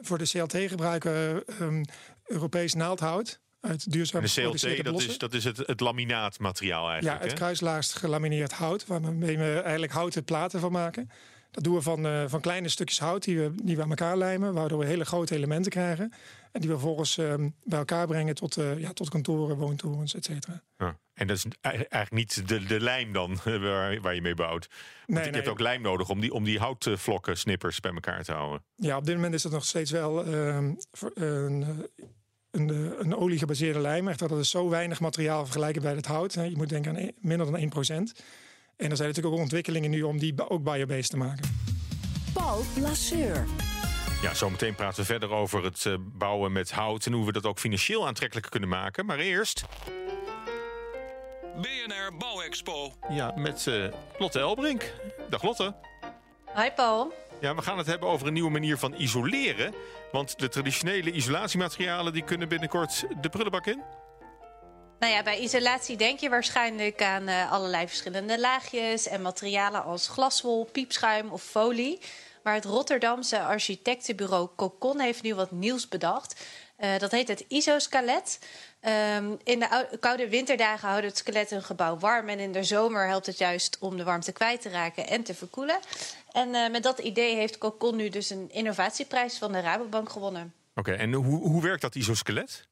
voor 0.00 0.18
de 0.18 0.28
CLT 0.28 0.56
gebruiken 0.68 1.12
we 1.12 1.44
um, 1.60 1.84
Europees 2.26 2.74
naaldhout. 2.74 3.40
Uit 3.60 3.92
duurzaam 3.92 4.22
de 4.22 4.28
CLT, 4.28 4.84
dat 4.84 5.00
is, 5.00 5.18
dat 5.18 5.34
is 5.34 5.44
het, 5.44 5.56
het 5.56 5.80
laminaatmateriaal 5.80 6.90
eigenlijk. 6.90 7.20
Ja, 7.20 7.26
het 7.28 7.36
kruislaagst 7.36 7.94
gelamineerd 7.94 8.52
hout, 8.52 8.86
waarmee 8.86 9.38
we 9.38 9.60
eigenlijk 9.60 9.92
houten 9.92 10.24
platen 10.24 10.60
van 10.60 10.72
maken. 10.72 11.10
Dat 11.50 11.64
doen 11.64 11.74
we 11.74 11.82
van, 11.82 12.06
uh, 12.06 12.24
van 12.26 12.40
kleine 12.40 12.68
stukjes 12.68 12.98
hout 12.98 13.24
die 13.24 13.38
we, 13.38 13.52
die 13.62 13.76
we 13.76 13.82
aan 13.82 13.88
elkaar 13.88 14.16
lijmen, 14.16 14.54
waardoor 14.54 14.78
we 14.78 14.86
hele 14.86 15.04
grote 15.04 15.34
elementen 15.34 15.70
krijgen. 15.70 16.12
En 16.52 16.60
die 16.60 16.70
we 16.70 16.76
vervolgens 16.76 17.16
um, 17.16 17.54
bij 17.64 17.78
elkaar 17.78 18.06
brengen 18.06 18.34
tot, 18.34 18.58
uh, 18.58 18.78
ja, 18.78 18.92
tot 18.92 19.08
kantoren, 19.08 19.56
woontorens, 19.56 20.14
et 20.14 20.24
cetera. 20.24 20.62
Ja. 20.76 20.98
En 21.14 21.26
dat 21.26 21.36
is 21.36 21.44
eigenlijk 21.60 22.10
niet 22.10 22.48
de, 22.48 22.64
de 22.64 22.80
lijm 22.80 23.12
dan 23.12 23.38
waar, 23.44 24.00
waar 24.00 24.14
je 24.14 24.22
mee 24.22 24.34
bouwt. 24.34 24.68
Want 24.68 24.78
nee, 25.06 25.18
je 25.18 25.24
nee. 25.24 25.40
hebt 25.40 25.48
ook 25.48 25.60
lijm 25.60 25.82
nodig 25.82 26.08
om 26.08 26.20
die, 26.20 26.32
om 26.32 26.44
die 26.44 26.58
houtvlokken, 26.58 27.38
snippers 27.38 27.80
bij 27.80 27.92
elkaar 27.92 28.24
te 28.24 28.32
houden. 28.32 28.64
Ja, 28.74 28.96
op 28.96 29.04
dit 29.04 29.14
moment 29.14 29.34
is 29.34 29.42
het 29.42 29.52
nog 29.52 29.64
steeds 29.64 29.90
wel 29.90 30.26
uh, 30.26 30.58
een, 31.14 31.86
een, 32.50 32.68
een, 33.00 33.16
olie 33.16 33.38
gebaseerde 33.38 33.78
lijm. 33.78 34.08
Echt, 34.08 34.18
dat 34.18 34.32
is 34.32 34.50
zo 34.50 34.68
weinig 34.68 35.00
materiaal 35.00 35.44
vergelijken 35.44 35.82
bij 35.82 35.94
het 35.94 36.06
hout. 36.06 36.32
Je 36.32 36.56
moet 36.56 36.68
denken 36.68 36.96
aan 36.96 37.10
minder 37.20 37.50
dan 37.50 37.60
1%. 37.60 37.66
En 38.76 38.90
er 38.90 38.96
zijn 38.96 39.08
natuurlijk 39.08 39.34
ook 39.34 39.40
ontwikkelingen 39.40 39.90
nu 39.90 40.02
om 40.02 40.18
die 40.18 40.48
ook 40.48 40.62
biobased 40.62 41.10
te 41.10 41.16
maken. 41.16 41.50
Paul 42.32 42.62
Lasseur. 42.80 43.46
Ja, 44.22 44.34
zometeen 44.34 44.74
praten 44.74 45.00
we 45.00 45.06
verder 45.06 45.30
over 45.30 45.64
het 45.64 45.84
uh, 45.84 45.94
bouwen 46.00 46.52
met 46.52 46.70
hout 46.70 47.06
en 47.06 47.12
hoe 47.12 47.26
we 47.26 47.32
dat 47.32 47.46
ook 47.46 47.58
financieel 47.58 48.06
aantrekkelijker 48.06 48.50
kunnen 48.50 48.68
maken. 48.68 49.06
Maar 49.06 49.18
eerst. 49.18 49.64
BNR 51.60 52.16
Bouwexpo. 52.18 52.92
Ja, 53.08 53.32
met 53.36 53.66
uh, 53.66 53.84
Lotte 54.18 54.38
Elbrink. 54.38 54.94
Dag 55.28 55.42
Lotte. 55.42 55.74
Hi 56.54 56.70
Paul. 56.70 57.12
Ja, 57.40 57.54
we 57.54 57.62
gaan 57.62 57.78
het 57.78 57.86
hebben 57.86 58.08
over 58.08 58.26
een 58.26 58.32
nieuwe 58.32 58.50
manier 58.50 58.78
van 58.78 58.94
isoleren. 58.94 59.74
Want 60.12 60.38
de 60.38 60.48
traditionele 60.48 61.10
isolatiematerialen 61.10 62.12
die 62.12 62.24
kunnen 62.24 62.48
binnenkort 62.48 63.04
de 63.20 63.28
prullenbak 63.28 63.66
in. 63.66 63.82
Nou 64.98 65.12
ja, 65.12 65.22
bij 65.22 65.38
isolatie 65.38 65.96
denk 65.96 66.18
je 66.18 66.28
waarschijnlijk 66.28 67.02
aan 67.02 67.28
uh, 67.28 67.52
allerlei 67.52 67.88
verschillende 67.88 68.40
laagjes 68.40 69.08
en 69.08 69.22
materialen 69.22 69.84
als 69.84 70.08
glaswol, 70.08 70.68
piepschuim 70.72 71.30
of 71.30 71.42
folie. 71.42 72.00
Maar 72.42 72.54
het 72.54 72.64
Rotterdamse 72.64 73.42
architectenbureau 73.42 74.48
Cocon 74.56 75.00
heeft 75.00 75.22
nu 75.22 75.34
wat 75.34 75.50
nieuws 75.50 75.88
bedacht. 75.88 76.44
Uh, 76.78 76.98
dat 76.98 77.10
heet 77.10 77.28
het 77.28 77.44
isoskelet. 77.48 78.38
Um, 79.16 79.38
in 79.44 79.58
de 79.58 79.96
koude 80.00 80.28
winterdagen 80.28 80.88
houdt 80.88 81.04
het 81.04 81.16
skelet 81.16 81.50
een 81.50 81.62
gebouw 81.62 81.98
warm. 81.98 82.28
En 82.28 82.38
in 82.38 82.52
de 82.52 82.64
zomer 82.64 83.06
helpt 83.06 83.26
het 83.26 83.38
juist 83.38 83.76
om 83.80 83.96
de 83.96 84.04
warmte 84.04 84.32
kwijt 84.32 84.60
te 84.60 84.68
raken 84.68 85.06
en 85.06 85.22
te 85.22 85.34
verkoelen. 85.34 85.78
En 86.32 86.48
uh, 86.48 86.70
met 86.70 86.82
dat 86.82 86.98
idee 86.98 87.34
heeft 87.34 87.58
Cocon 87.58 87.96
nu 87.96 88.08
dus 88.08 88.30
een 88.30 88.50
innovatieprijs 88.50 89.38
van 89.38 89.52
de 89.52 89.60
Rabobank 89.60 90.10
gewonnen. 90.10 90.54
Oké, 90.74 90.90
okay, 90.90 91.00
en 91.00 91.12
hoe, 91.12 91.40
hoe 91.48 91.62
werkt 91.62 91.82
dat 91.82 91.94
isoskelet? 91.94 92.66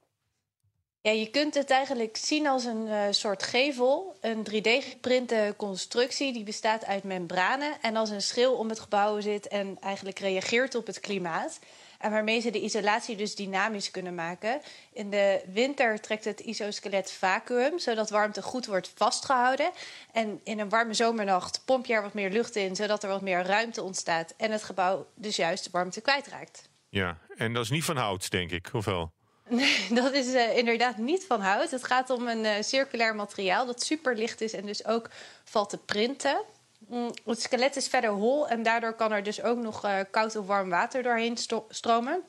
Ja, 1.00 1.12
je 1.12 1.30
kunt 1.30 1.54
het 1.54 1.70
eigenlijk 1.70 2.16
zien 2.16 2.46
als 2.46 2.64
een 2.64 2.86
uh, 2.86 3.02
soort 3.10 3.42
gevel. 3.42 4.16
Een 4.20 4.46
3D-geprinte 4.50 5.54
constructie 5.56 6.32
die 6.32 6.44
bestaat 6.44 6.84
uit 6.84 7.04
membranen. 7.04 7.72
En 7.80 7.96
als 7.96 8.10
een 8.10 8.22
schil 8.22 8.52
om 8.52 8.68
het 8.68 8.80
gebouw 8.80 9.20
zit 9.20 9.48
en 9.48 9.76
eigenlijk 9.80 10.18
reageert 10.18 10.74
op 10.74 10.86
het 10.86 11.00
klimaat. 11.00 11.58
En 11.98 12.10
waarmee 12.10 12.40
ze 12.40 12.50
de 12.50 12.62
isolatie 12.62 13.16
dus 13.16 13.34
dynamisch 13.34 13.90
kunnen 13.90 14.14
maken. 14.14 14.60
In 14.92 15.10
de 15.10 15.42
winter 15.52 16.00
trekt 16.00 16.24
het 16.24 16.40
isoskelet 16.40 17.12
vacuüm, 17.12 17.78
zodat 17.78 18.10
warmte 18.10 18.42
goed 18.42 18.66
wordt 18.66 18.92
vastgehouden. 18.94 19.70
En 20.12 20.40
in 20.44 20.60
een 20.60 20.68
warme 20.68 20.94
zomernacht 20.94 21.62
pomp 21.64 21.86
je 21.86 21.94
er 21.94 22.02
wat 22.02 22.14
meer 22.14 22.30
lucht 22.30 22.56
in, 22.56 22.76
zodat 22.76 23.02
er 23.02 23.08
wat 23.08 23.22
meer 23.22 23.42
ruimte 23.42 23.82
ontstaat. 23.82 24.34
En 24.36 24.50
het 24.50 24.62
gebouw 24.62 25.06
dus 25.14 25.36
juist 25.36 25.70
warmte 25.70 26.00
kwijtraakt. 26.00 26.68
Ja, 26.88 27.18
en 27.36 27.52
dat 27.52 27.64
is 27.64 27.70
niet 27.70 27.84
van 27.84 27.96
hout, 27.96 28.30
denk 28.30 28.50
ik, 28.50 28.68
of 28.72 28.84
wel? 28.84 29.12
Nee, 29.48 29.86
dat 30.02 30.12
is 30.12 30.26
uh, 30.26 30.56
inderdaad 30.56 30.96
niet 30.96 31.24
van 31.26 31.40
hout. 31.40 31.70
Het 31.70 31.84
gaat 31.84 32.10
om 32.10 32.28
een 32.28 32.44
uh, 32.44 32.52
circulair 32.60 33.14
materiaal 33.14 33.66
dat 33.66 33.82
super 33.82 34.16
licht 34.16 34.40
is 34.40 34.52
en 34.52 34.66
dus 34.66 34.86
ook 34.86 35.10
valt 35.44 35.70
te 35.70 35.78
printen. 35.78 36.42
Mm, 36.88 37.10
het 37.24 37.40
skelet 37.40 37.76
is 37.76 37.88
verder 37.88 38.10
hol 38.10 38.48
en 38.48 38.62
daardoor 38.62 38.92
kan 38.92 39.12
er 39.12 39.22
dus 39.22 39.42
ook 39.42 39.58
nog 39.58 39.84
uh, 39.84 39.98
koud 40.10 40.36
of 40.36 40.46
warm 40.46 40.70
water 40.70 41.02
doorheen 41.02 41.36
stromen. 41.68 42.22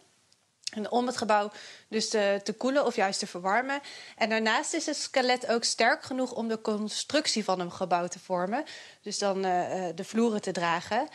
En 0.74 0.92
om 0.92 1.06
het 1.06 1.18
gebouw 1.18 1.52
dus 1.88 2.10
te, 2.10 2.42
te, 2.44 2.54
koelen 2.54 2.86
of 2.86 2.96
juist 2.96 3.20
te 3.20 3.28
verwarmen. 3.28 3.80
En 4.16 4.30
daarnaast 4.30 4.74
is 4.74 4.86
het 4.86 4.96
skelet 4.96 5.48
ook 5.48 5.64
sterk 5.64 6.04
genoeg 6.04 6.32
om 6.32 6.48
de 6.48 6.62
constructie 6.62 7.44
van 7.44 7.60
een 7.60 7.72
gebouw 7.72 8.08
te 8.08 8.20
vormen. 8.20 8.64
Dus 9.02 9.20
dan 9.20 9.42
de 9.42 10.04
vloeren 10.04 10.42
te 10.42 10.52
dragen. 10.52 11.08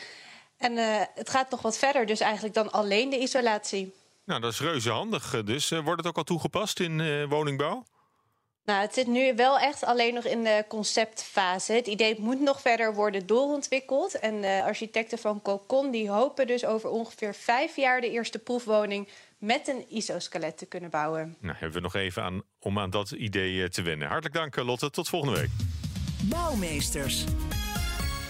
En 0.57 0.77
het 1.15 1.31
gaat 1.31 1.51
nog 1.51 1.63
wat 1.63 1.79
verder, 1.79 2.07
dus 2.07 2.21
eigenlijk 2.21 2.55
dan 2.55 2.73
alleen 2.73 3.11
de 3.11 3.19
isolatie. 3.19 3.95
Nou, 4.25 4.41
dat 4.41 4.53
is 4.53 4.61
reuze 4.61 4.91
handig 4.91 5.35
eh, 5.35 5.45
dus. 5.45 5.71
Eh, 5.71 5.85
wordt 5.85 6.01
het 6.01 6.07
ook 6.07 6.17
al 6.17 6.23
toegepast 6.25 6.81
in 6.81 7.29
woningbouw? 7.29 7.85
Nou, 8.65 8.81
het 8.81 8.95
zit 8.95 9.07
nu 9.07 9.35
wel 9.35 9.59
echt 9.59 9.85
alleen 9.85 10.15
nog 10.15 10.25
in 10.25 10.45
de 10.45 10.65
conceptfase. 10.69 11.73
Het 11.73 11.87
idee 11.87 12.17
moet 12.19 12.41
nog 12.41 12.61
verder 12.61 12.95
worden 12.95 13.27
doorontwikkeld. 13.27 14.19
En 14.19 14.41
de 14.41 14.63
architecten 14.65 15.19
van 15.19 15.43
Cocon 15.43 15.91
die 15.91 16.11
hopen 16.11 16.47
dus 16.47 16.65
over 16.65 16.91
ongeveer 16.91 17.35
vijf 17.35 17.77
jaar 17.77 18.01
de 18.01 18.11
eerste 18.11 18.39
proefwoning 18.39 19.09
met 19.39 19.69
een 19.69 19.85
isoskelet 19.89 20.59
te 20.59 20.67
kunnen 20.67 20.91
bouwen. 20.91 21.37
Nou, 21.41 21.57
hebben 21.59 21.77
we 21.77 21.83
nog 21.83 21.95
even 21.95 22.23
aan 22.23 22.43
om 22.61 22.79
aan 22.79 22.91
dat 22.91 23.11
idee 23.11 23.69
te 23.69 23.83
wennen. 23.83 24.09
Hartelijk 24.09 24.35
dank, 24.35 24.57
Lotte. 24.57 24.91
Tot 24.91 25.09
volgende 25.09 25.41
week. 25.41 25.51
Bouwmeesters. 26.23 27.25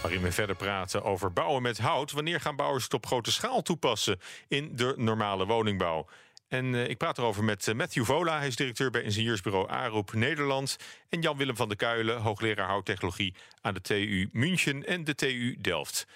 Waarin 0.03 0.23
we 0.23 0.33
verder 0.33 0.57
praten 0.57 1.03
over 1.03 1.33
bouwen 1.33 1.63
met 1.63 1.79
hout. 1.79 2.13
Wanneer 2.13 2.41
gaan 2.41 2.57
bouwers 2.57 2.85
het 2.85 2.95
op 2.95 3.07
grote 3.07 3.33
schaal 3.33 3.63
toepassen 3.63 4.21
in 4.49 4.77
de 4.77 4.95
normale 4.97 5.47
woningbouw? 5.47 6.07
En 6.53 6.73
uh, 6.73 6.89
ik 6.89 6.99
praat 6.99 7.19
erover 7.19 7.45
met 7.45 7.67
uh, 7.67 7.75
Matthew 7.75 8.05
Vola. 8.05 8.39
Hij 8.39 8.47
is 8.47 8.57
directeur 8.57 8.91
bij 8.91 9.03
ingenieursbureau 9.03 9.69
Aroep 9.69 10.13
Nederland. 10.13 10.77
En 11.09 11.21
Jan-Willem 11.21 11.57
van 11.57 11.69
der 11.69 11.77
Kuilen, 11.77 12.21
hoogleraar 12.21 12.69
houttechnologie 12.69 13.35
aan 13.61 13.75
de 13.75 13.81
TU 13.81 14.29
München 14.33 14.87
en 14.87 15.05
de 15.05 15.15
TU 15.15 15.57
Delft. 15.61 16.07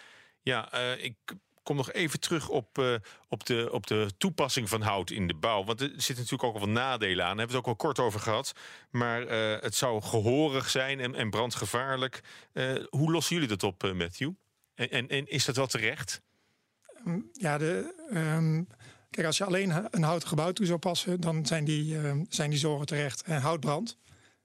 Ja, 0.43 0.75
uh, 0.75 1.05
ik 1.05 1.15
kom 1.63 1.77
nog 1.77 1.93
even 1.93 2.21
terug 2.21 2.49
op, 2.49 3.01
op, 3.29 3.47
de, 3.47 3.69
op 3.73 3.87
de 3.87 4.11
toepassing 4.19 4.69
van 4.69 4.83
hout 4.83 5.11
in 5.11 5.27
de 5.27 5.35
bouw. 5.35 5.65
Want 5.65 5.81
er 5.81 5.89
zitten 5.89 6.17
natuurlijk 6.17 6.43
ook 6.43 6.55
al 6.55 6.61
wat 6.61 6.69
nadelen 6.69 7.25
aan. 7.25 7.37
Daar 7.37 7.47
hebben 7.47 7.47
we 7.47 7.57
het 7.57 7.67
ook 7.67 7.67
al 7.67 7.87
kort 7.87 7.99
over 7.99 8.21
gehad. 8.21 8.53
Maar 8.91 9.21
het 9.61 9.75
zou 9.75 10.03
gehorig 10.03 10.71
zijn 10.71 11.01
en, 11.01 11.15
en 11.15 11.31
brandgevaarlijk. 11.31 12.21
Hoe 12.89 13.13
lossen 13.13 13.35
jullie 13.35 13.49
dat 13.49 13.63
op, 13.63 13.93
Matthew? 13.95 14.31
En, 14.75 15.09
en, 15.09 15.27
is 15.27 15.45
dat 15.45 15.57
wel 15.57 15.67
terecht? 15.67 16.21
Ja, 17.33 17.59
de, 17.59 17.95
um, 18.13 18.69
kijk, 19.11 19.27
als 19.27 19.37
je 19.37 19.45
alleen 19.45 19.73
een 19.91 20.03
houten 20.03 20.29
gebouw 20.29 20.53
toe 20.53 20.67
zou 20.67 20.79
passen... 20.79 21.21
dan 21.21 21.47
zijn 21.47 21.65
die, 21.65 21.95
uh, 21.95 22.13
zijn 22.29 22.51
die 22.51 22.59
zorgen 22.59 22.87
terecht. 22.87 23.23
En 23.23 23.41
hout 23.41 23.61
brandt. 23.61 23.97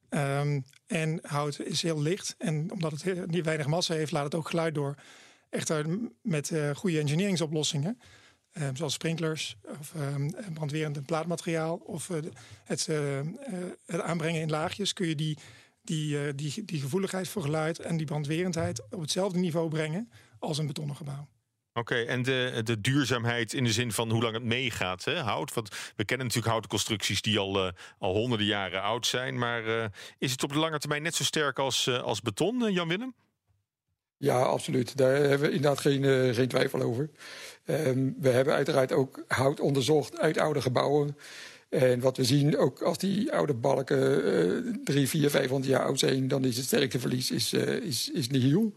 Um, 0.09 0.65
en 0.87 1.19
hout 1.21 1.59
is 1.59 1.81
heel 1.81 2.01
licht. 2.01 2.35
En 2.37 2.71
omdat 2.71 3.01
het 3.01 3.31
niet 3.31 3.45
weinig 3.45 3.67
massa 3.67 3.93
heeft, 3.93 4.11
laat 4.11 4.23
het 4.23 4.35
ook 4.35 4.49
geluid 4.49 4.75
door... 4.75 4.95
Echter 5.49 5.85
met 6.21 6.49
uh, 6.49 6.75
goede 6.75 6.99
engineeringsoplossingen, 6.99 7.99
zoals 8.73 8.93
sprinklers 8.93 9.57
of 9.79 9.93
uh, 9.93 10.51
brandwerend 10.53 11.05
plaatmateriaal 11.05 11.75
of 11.75 12.07
het, 12.07 12.29
het, 12.63 12.89
aanbrengen 14.01 14.41
in 14.41 14.49
laagjes, 14.49 14.93
kun 14.93 15.07
je 15.07 15.15
die, 15.15 15.37
die, 15.81 16.35
die, 16.35 16.65
die 16.65 16.81
gevoeligheid 16.81 17.27
voor 17.27 17.41
geluid 17.41 17.79
en 17.79 17.97
die 17.97 18.05
brandwerendheid 18.05 18.83
op 18.89 19.01
hetzelfde 19.01 19.39
niveau 19.39 19.69
brengen 19.69 20.11
als 20.39 20.57
een 20.57 20.67
betonnen 20.67 20.95
gebouw. 20.95 21.27
Oké, 21.73 21.95
en 21.95 22.23
de, 22.23 22.61
de 22.63 22.81
duurzaamheid 22.81 23.53
in 23.53 23.63
de 23.63 23.71
zin 23.71 23.91
van 23.91 24.11
hoe 24.11 24.21
lang 24.21 24.33
het 24.33 24.43
meegaat, 24.43 25.03
hè, 25.03 25.19
hout? 25.19 25.53
Want 25.53 25.69
we 25.95 26.05
kennen 26.05 26.25
natuurlijk 26.25 26.51
houten 26.51 26.69
constructies 26.69 27.21
die 27.21 27.39
al, 27.39 27.65
uh, 27.65 27.71
al 27.99 28.13
honderden 28.13 28.47
jaren 28.47 28.81
oud 28.81 29.07
zijn. 29.07 29.37
Maar 29.37 29.67
uh, 29.67 29.85
is 30.17 30.31
het 30.31 30.43
op 30.43 30.53
de 30.53 30.59
lange 30.59 30.79
termijn 30.79 31.01
net 31.01 31.15
zo 31.15 31.23
sterk 31.23 31.59
als, 31.59 31.85
uh, 31.85 32.01
als 32.01 32.21
beton, 32.21 32.71
Jan 32.73 32.87
Willem? 32.87 33.13
Ja, 34.17 34.41
absoluut. 34.41 34.97
Daar 34.97 35.15
hebben 35.15 35.39
we 35.39 35.55
inderdaad 35.55 35.79
geen, 35.79 36.33
geen 36.33 36.47
twijfel 36.47 36.81
over. 36.81 37.09
Um, 37.65 38.15
we 38.19 38.29
hebben 38.29 38.53
uiteraard 38.53 38.91
ook 38.91 39.23
hout 39.27 39.59
onderzocht 39.59 40.19
uit 40.19 40.37
oude 40.37 40.61
gebouwen. 40.61 41.17
En 41.69 41.99
wat 41.99 42.17
we 42.17 42.23
zien, 42.23 42.57
ook 42.57 42.81
als 42.81 42.97
die 42.97 43.31
oude 43.31 43.53
balken 43.53 44.81
drie, 44.83 45.09
vier, 45.09 45.29
vijfhonderd 45.29 45.71
jaar 45.71 45.85
oud 45.85 45.99
zijn... 45.99 46.27
dan 46.27 46.45
is 46.45 46.57
het 46.57 46.65
sterkteverlies 46.65 47.31
is, 47.31 47.53
is, 47.53 48.09
is 48.09 48.29
nihil. 48.29 48.73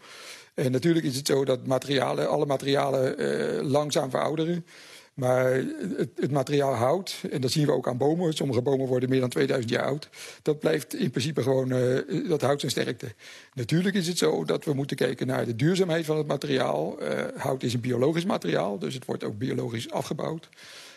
En 0.55 0.73
natuurlijk 0.73 1.07
is 1.07 1.17
het 1.17 1.27
zo 1.27 1.45
dat 1.45 1.67
materialen, 1.67 2.29
alle 2.29 2.47
materialen 2.47 3.65
langzaam 3.65 4.11
verouderen... 4.11 4.65
Maar 5.15 5.53
het, 5.97 6.11
het, 6.17 6.31
materiaal 6.31 6.75
hout, 6.75 7.21
en 7.31 7.41
dat 7.41 7.51
zien 7.51 7.67
we 7.67 7.73
ook 7.73 7.89
aan 7.89 7.97
bomen... 7.97 8.33
sommige 8.33 8.63
bomen 8.63 8.87
worden 8.87 9.09
meer 9.09 9.21
dan 9.21 9.29
2000 9.29 9.73
jaar 9.73 9.85
oud... 9.85 10.09
dat 10.43 10.59
blijft 10.59 10.95
in 10.95 11.11
principe 11.11 11.43
gewoon, 11.43 11.73
uh, 11.73 12.29
dat 12.29 12.41
houdt 12.41 12.61
zijn 12.61 12.73
sterkte. 12.73 13.15
Natuurlijk 13.53 13.95
is 13.95 14.07
het 14.07 14.19
zo 14.19 14.45
dat 14.45 14.65
we 14.65 14.73
moeten 14.73 14.97
kijken 14.97 15.27
naar 15.27 15.45
de 15.45 15.57
duurzaamheid 15.57 16.05
van 16.05 16.17
het 16.17 16.27
materiaal. 16.27 16.99
Hout 17.37 17.63
is 17.63 17.75
een 17.75 17.81
biologisch 17.81 18.25
materiaal, 18.25 18.79
dus 18.79 18.95
het 18.95 19.05
wordt 19.05 19.25
ook 19.25 19.39
biologisch 19.39 19.91
afgebouwd. 19.91 20.49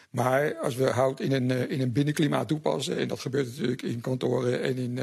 Maar 0.09 0.55
als 0.55 0.75
we 0.75 0.89
hout 0.89 1.19
in 1.19 1.31
een, 1.31 1.49
uh, 1.49 1.71
in 1.71 1.81
een 1.81 1.91
binnenklimaat 1.91 2.47
toepassen... 2.47 2.97
en 2.97 3.07
dat 3.07 3.19
gebeurt 3.19 3.47
natuurlijk 3.47 3.81
in 3.81 4.01
kantoren 4.01 4.61
en 4.61 4.77
in, 4.77 4.97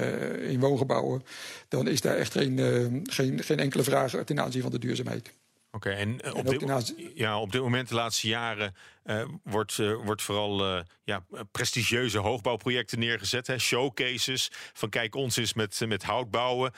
in 0.51 0.61
woongebouwen... 0.61 1.23
dan 1.69 1.89
is 1.89 2.01
daar 2.01 2.17
echt 2.17 2.33
geen, 2.33 3.07
geen, 3.11 3.43
geen 3.43 3.59
enkele 3.59 3.83
vraag 3.83 4.15
ten 4.25 4.41
aanzien 4.41 4.63
van 4.63 4.71
de 4.71 4.79
duurzaamheid. 4.79 5.33
Oké, 5.75 5.89
okay, 5.89 6.01
en, 6.01 6.19
uh, 6.25 6.35
op, 6.35 6.49
dit, 6.49 6.95
ja, 7.15 7.41
op 7.41 7.53
dit 7.53 7.61
moment, 7.61 7.89
de 7.89 7.95
laatste 7.95 8.29
jaren, 8.29 8.75
uh, 9.05 9.25
wordt, 9.43 9.79
uh, 9.79 10.05
wordt 10.05 10.23
vooral 10.23 10.85
ja, 11.05 11.25
prestigieuze 11.51 12.19
hoogbouwprojecten 12.19 12.99
neergezet. 12.99 13.47
Hè? 13.47 13.59
Showcases 13.59 14.51
van 14.73 14.89
kijk, 14.89 15.15
ons 15.15 15.39
is 15.39 15.55
met, 15.55 15.81
met 15.87 16.03
hout 16.03 16.31
bouwen. 16.31 16.73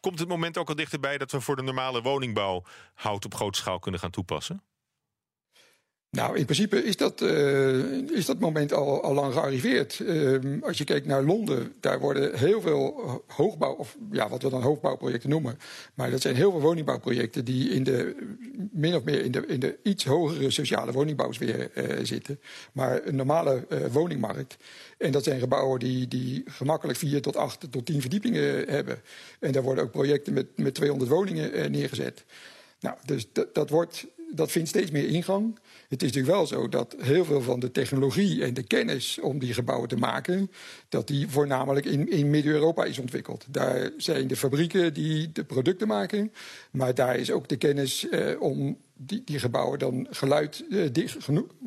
komt 0.00 0.18
het 0.18 0.28
moment 0.28 0.58
ook 0.58 0.68
al 0.68 0.74
dichterbij 0.74 1.18
dat 1.18 1.30
we 1.30 1.40
voor 1.40 1.56
de 1.56 1.62
normale 1.62 2.02
woningbouw 2.02 2.64
hout 2.94 3.24
op 3.24 3.34
grote 3.34 3.58
schaal 3.58 3.78
kunnen 3.78 4.00
gaan 4.00 4.10
toepassen? 4.10 4.62
Nou, 6.10 6.36
in 6.36 6.44
principe 6.44 6.84
is 6.84 6.96
dat, 6.96 7.20
uh, 7.20 8.10
is 8.10 8.26
dat 8.26 8.38
moment 8.38 8.72
al, 8.72 9.02
al 9.02 9.14
lang 9.14 9.32
gearriveerd. 9.32 9.98
Uh, 9.98 10.62
als 10.62 10.78
je 10.78 10.84
kijkt 10.84 11.06
naar 11.06 11.22
Londen, 11.22 11.72
daar 11.80 12.00
worden 12.00 12.38
heel 12.38 12.60
veel 12.60 13.22
hoogbouw, 13.26 13.74
of 13.74 13.96
ja, 14.10 14.28
wat 14.28 14.42
we 14.42 14.48
dan 14.48 14.62
hoogbouwprojecten 14.62 15.30
noemen. 15.30 15.58
Maar 15.94 16.10
dat 16.10 16.20
zijn 16.20 16.36
heel 16.36 16.50
veel 16.50 16.60
woningbouwprojecten 16.60 17.44
die 17.44 17.70
in 17.70 17.84
de, 17.84 18.16
min 18.72 18.94
of 18.94 19.04
meer 19.04 19.24
in 19.24 19.30
de, 19.30 19.46
in 19.46 19.60
de 19.60 19.78
iets 19.82 20.04
hogere 20.04 20.50
sociale 20.50 20.92
woningbouwsfeer 20.92 21.70
uh, 21.74 22.04
zitten. 22.04 22.40
Maar 22.72 23.00
een 23.06 23.16
normale 23.16 23.66
woningmarkt. 23.90 24.56
En 24.98 25.12
dat 25.12 25.24
zijn 25.24 25.40
gebouwen 25.40 25.78
die, 25.78 26.08
die 26.08 26.42
gemakkelijk 26.46 26.98
vier 26.98 27.22
tot 27.22 27.36
acht 27.36 27.66
tot 27.70 27.86
tien 27.86 28.00
verdiepingen 28.00 28.68
hebben. 28.68 29.00
En 29.40 29.52
daar 29.52 29.62
worden 29.62 29.84
ook 29.84 29.90
projecten 29.90 30.32
met, 30.32 30.46
met 30.56 30.74
200 30.74 31.10
woningen 31.10 31.70
neergezet. 31.70 32.24
Nou, 32.80 32.96
dus 33.04 33.28
dat, 33.52 33.70
wordt, 33.70 34.06
dat 34.34 34.50
vindt 34.50 34.68
steeds 34.68 34.90
meer 34.90 35.08
ingang. 35.08 35.58
Het 35.88 36.02
is 36.02 36.08
natuurlijk 36.12 36.34
wel 36.34 36.46
zo 36.46 36.68
dat 36.68 36.96
heel 36.98 37.24
veel 37.24 37.42
van 37.42 37.60
de 37.60 37.70
technologie 37.70 38.44
en 38.44 38.54
de 38.54 38.62
kennis 38.62 39.18
om 39.20 39.38
die 39.38 39.54
gebouwen 39.54 39.88
te 39.88 39.96
maken, 39.96 40.50
dat 40.88 41.06
die 41.06 41.28
voornamelijk 41.28 41.86
in, 41.86 42.10
in 42.10 42.30
Midden-Europa 42.30 42.84
is 42.84 42.98
ontwikkeld. 42.98 43.44
Daar 43.48 43.90
zijn 43.96 44.26
de 44.26 44.36
fabrieken 44.36 44.94
die 44.94 45.32
de 45.32 45.44
producten 45.44 45.88
maken, 45.88 46.32
maar 46.70 46.94
daar 46.94 47.16
is 47.16 47.30
ook 47.30 47.48
de 47.48 47.56
kennis 47.56 48.08
eh, 48.08 48.40
om 48.40 48.78
die, 48.94 49.22
die, 49.24 49.38
gebouwen 49.38 49.78
dan 49.78 50.06
geluid, 50.10 50.64
eh, 50.70 50.92
dicht, 50.92 51.16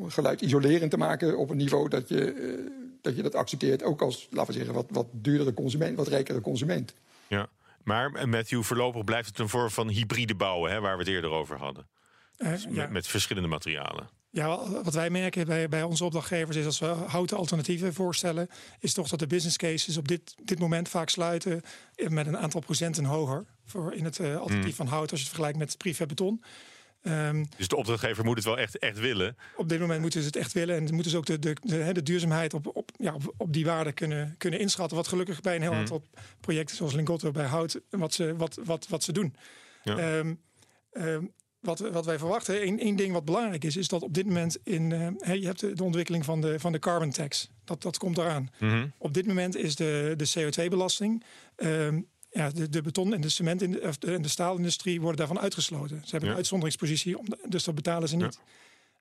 geluid 0.08 0.40
isolerend 0.40 0.90
te 0.90 0.96
maken 0.96 1.38
op 1.38 1.50
een 1.50 1.56
niveau 1.56 1.88
dat 1.88 2.08
je, 2.08 2.32
eh, 2.32 2.72
dat 3.00 3.16
je 3.16 3.22
dat 3.22 3.34
accepteert, 3.34 3.82
ook 3.82 4.02
als, 4.02 4.28
laten 4.30 4.52
we 4.52 4.58
zeggen, 4.58 4.74
wat, 4.74 4.86
wat 4.90 5.06
duurdere 5.12 5.54
consument, 5.54 5.96
wat 5.96 6.08
rijkere 6.08 6.40
consument. 6.40 6.94
Ja. 7.26 7.48
Maar 7.82 8.28
Matthew, 8.28 8.62
voorlopig 8.62 9.04
blijft 9.04 9.28
het 9.28 9.38
een 9.38 9.48
vorm 9.48 9.70
van 9.70 9.88
hybride 9.88 10.34
bouwen, 10.34 10.70
hè, 10.70 10.80
waar 10.80 10.96
we 10.96 11.02
het 11.02 11.12
eerder 11.12 11.30
over 11.30 11.56
hadden. 11.56 11.86
Uh, 12.42 12.58
ja. 12.58 12.68
met, 12.70 12.90
met, 12.90 13.06
verschillende 13.06 13.48
materialen. 13.48 14.08
Ja, 14.30 14.70
wat 14.82 14.94
wij 14.94 15.10
merken 15.10 15.46
bij, 15.46 15.68
bij 15.68 15.82
onze 15.82 16.04
opdrachtgevers 16.04 16.56
is 16.56 16.66
als 16.66 16.78
we 16.78 16.86
houten 16.86 17.36
alternatieven 17.36 17.94
voorstellen, 17.94 18.48
is 18.78 18.92
toch 18.92 19.08
dat 19.08 19.18
de 19.18 19.26
business 19.26 19.56
cases 19.56 19.96
op 19.96 20.08
dit, 20.08 20.34
dit 20.42 20.58
moment 20.58 20.88
vaak 20.88 21.08
sluiten 21.08 21.62
met 22.08 22.26
een 22.26 22.38
aantal 22.38 22.60
procenten 22.60 23.04
hoger 23.04 23.44
voor 23.64 23.94
in 23.94 24.04
het 24.04 24.18
uh, 24.18 24.36
alternatief 24.36 24.70
mm. 24.70 24.76
van 24.76 24.86
hout 24.86 25.10
als 25.10 25.20
je 25.20 25.26
het 25.26 25.34
vergelijkt 25.34 25.58
met 25.58 25.78
prefab 25.78 26.08
beton. 26.08 26.42
Um, 27.04 27.46
dus 27.56 27.68
de 27.68 27.76
opdrachtgever 27.76 28.24
moet 28.24 28.36
het 28.36 28.44
wel 28.44 28.58
echt, 28.58 28.78
echt 28.78 28.98
willen? 28.98 29.36
Op 29.56 29.68
dit 29.68 29.80
moment 29.80 30.00
moeten 30.00 30.20
ze 30.20 30.26
het 30.26 30.36
echt 30.36 30.52
willen. 30.52 30.76
En 30.76 30.94
moeten 30.94 31.10
ze 31.10 31.16
ook 31.16 31.26
de, 31.26 31.38
de, 31.38 31.56
de, 31.62 31.92
de 31.92 32.02
duurzaamheid 32.02 32.54
op, 32.54 32.76
op, 32.76 32.90
ja, 32.96 33.14
op, 33.14 33.34
op, 33.36 33.52
die 33.52 33.64
waarde 33.64 33.92
kunnen, 33.92 34.34
kunnen 34.38 34.60
inschatten. 34.60 34.96
Wat 34.96 35.08
gelukkig 35.08 35.40
bij 35.40 35.54
een 35.54 35.62
heel 35.62 35.72
mm. 35.72 35.78
aantal 35.78 36.04
projecten 36.40 36.76
zoals 36.76 36.92
Lingotto 36.92 37.30
bij 37.30 37.46
Hout, 37.46 37.80
wat 37.90 38.14
ze, 38.14 38.36
wat, 38.36 38.58
wat, 38.64 38.88
wat 38.88 39.02
ze 39.02 39.12
doen. 39.12 39.34
Ja. 39.82 40.18
Um, 40.18 40.40
um, 40.92 41.32
wat, 41.62 41.78
wat 41.78 42.04
wij 42.04 42.18
verwachten, 42.18 42.60
één 42.78 42.96
ding 42.96 43.12
wat 43.12 43.24
belangrijk 43.24 43.64
is, 43.64 43.76
is 43.76 43.88
dat 43.88 44.02
op 44.02 44.14
dit 44.14 44.26
moment 44.26 44.58
in. 44.64 44.90
Uh, 44.90 45.34
je 45.34 45.46
hebt 45.46 45.60
de, 45.60 45.72
de, 45.72 45.84
ontwikkeling 45.84 46.24
van 46.24 46.40
de, 46.40 46.60
van 46.60 46.72
de 46.72 46.78
carbon 46.78 47.10
tax. 47.10 47.50
Dat, 47.64 47.82
dat 47.82 47.98
komt 47.98 48.18
eraan. 48.18 48.50
Mm 48.58 48.68
-hmm. 48.68 48.92
Op 48.98 49.14
dit 49.14 49.26
moment 49.26 49.56
is 49.56 49.76
de, 49.76 50.14
de 50.16 50.30
CO2-belasting. 50.38 51.24
Uh, 51.56 51.88
ja, 52.30 52.50
de, 52.50 52.68
de 52.68 52.82
beton- 52.82 53.14
en 53.14 53.20
de 53.20 53.28
cement- 53.28 53.62
en 53.62 53.70
de, 53.70 54.20
de 54.20 54.28
staalindustrie 54.28 55.00
worden 55.00 55.18
daarvan 55.18 55.40
uitgesloten. 55.40 56.00
Ze 56.04 56.10
hebben 56.10 56.20
ja. 56.20 56.30
een 56.30 56.36
uitzonderingspositie, 56.36 57.16
dus 57.48 57.64
dat 57.64 57.74
betalen 57.74 58.08
ze 58.08 58.16
niet. 58.16 58.38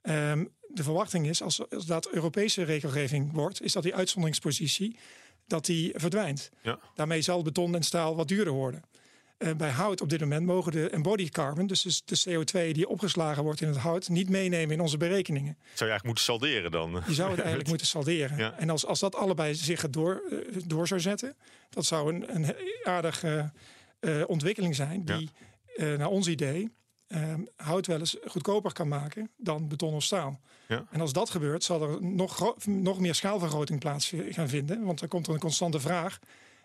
Ja. 0.03 0.31
Um, 0.31 0.49
de 0.67 0.83
verwachting 0.83 1.27
is, 1.27 1.41
als, 1.41 1.69
als 1.69 1.85
dat 1.85 2.09
Europese 2.09 2.63
regelgeving 2.63 3.31
wordt, 3.31 3.61
is 3.61 3.73
dat 3.73 3.83
die 3.83 3.95
uitzonderingspositie 3.95 4.97
dat 5.47 5.65
die 5.65 5.91
verdwijnt. 5.95 6.49
Ja. 6.61 6.79
Daarmee 6.95 7.21
zal 7.21 7.41
beton 7.41 7.75
en 7.75 7.83
staal 7.83 8.15
wat 8.15 8.27
duurder 8.27 8.53
worden. 8.53 8.83
Uh, 9.41 9.53
bij 9.55 9.69
hout 9.69 10.01
op 10.01 10.09
dit 10.09 10.19
moment 10.19 10.45
mogen 10.45 10.71
de 10.71 10.89
embodied 10.89 11.29
carbon, 11.29 11.67
dus 11.67 12.01
de 12.05 12.19
CO2 12.29 12.71
die 12.71 12.87
opgeslagen 12.87 13.43
wordt 13.43 13.61
in 13.61 13.67
het 13.67 13.77
hout, 13.77 14.09
niet 14.09 14.29
meenemen 14.29 14.73
in 14.73 14.81
onze 14.81 14.97
berekeningen. 14.97 15.57
Zou 15.57 15.67
je 15.73 15.79
eigenlijk 15.79 16.05
moeten 16.05 16.23
salderen 16.23 16.71
dan? 16.71 17.03
Je 17.07 17.13
zou 17.13 17.29
het 17.29 17.39
eigenlijk 17.47 17.69
moeten 17.69 17.87
salderen. 17.87 18.37
Ja. 18.37 18.53
En 18.57 18.69
als, 18.69 18.85
als 18.85 18.99
dat 18.99 19.15
allebei 19.15 19.55
zich 19.55 19.89
door, 19.89 20.23
uh, 20.31 20.61
door 20.65 20.87
zou 20.87 20.99
zetten, 20.99 21.35
dat 21.69 21.85
zou 21.85 22.13
een, 22.13 22.35
een 22.35 22.55
aardige 22.83 23.51
uh, 23.99 24.23
ontwikkeling 24.27 24.75
zijn 24.75 25.05
die, 25.05 25.29
ja. 25.75 25.95
naar 25.95 26.09
ons 26.09 26.27
idee, 26.27 26.71
hout 27.55 27.87
wel 27.87 27.99
eens 27.99 28.17
goedkoper 28.25 28.73
kan 28.73 28.87
maken 28.87 29.29
dan 29.37 29.67
beton 29.67 29.93
of 29.93 30.03
staal. 30.03 30.41
Ja. 30.67 30.85
En 30.91 31.01
als 31.01 31.13
dat 31.13 31.29
gebeurt, 31.29 31.63
zal 31.63 31.81
er 31.81 32.03
nog, 32.03 32.55
nog 32.65 32.99
meer 32.99 33.15
schaalvergroting 33.15 33.79
plaats 33.79 34.13
gaan 34.29 34.49
vinden, 34.49 34.83
want 34.83 35.01
er 35.01 35.07
komt 35.07 35.27
er 35.27 35.33
een 35.33 35.39
constante 35.39 35.79
vraag 35.79 36.19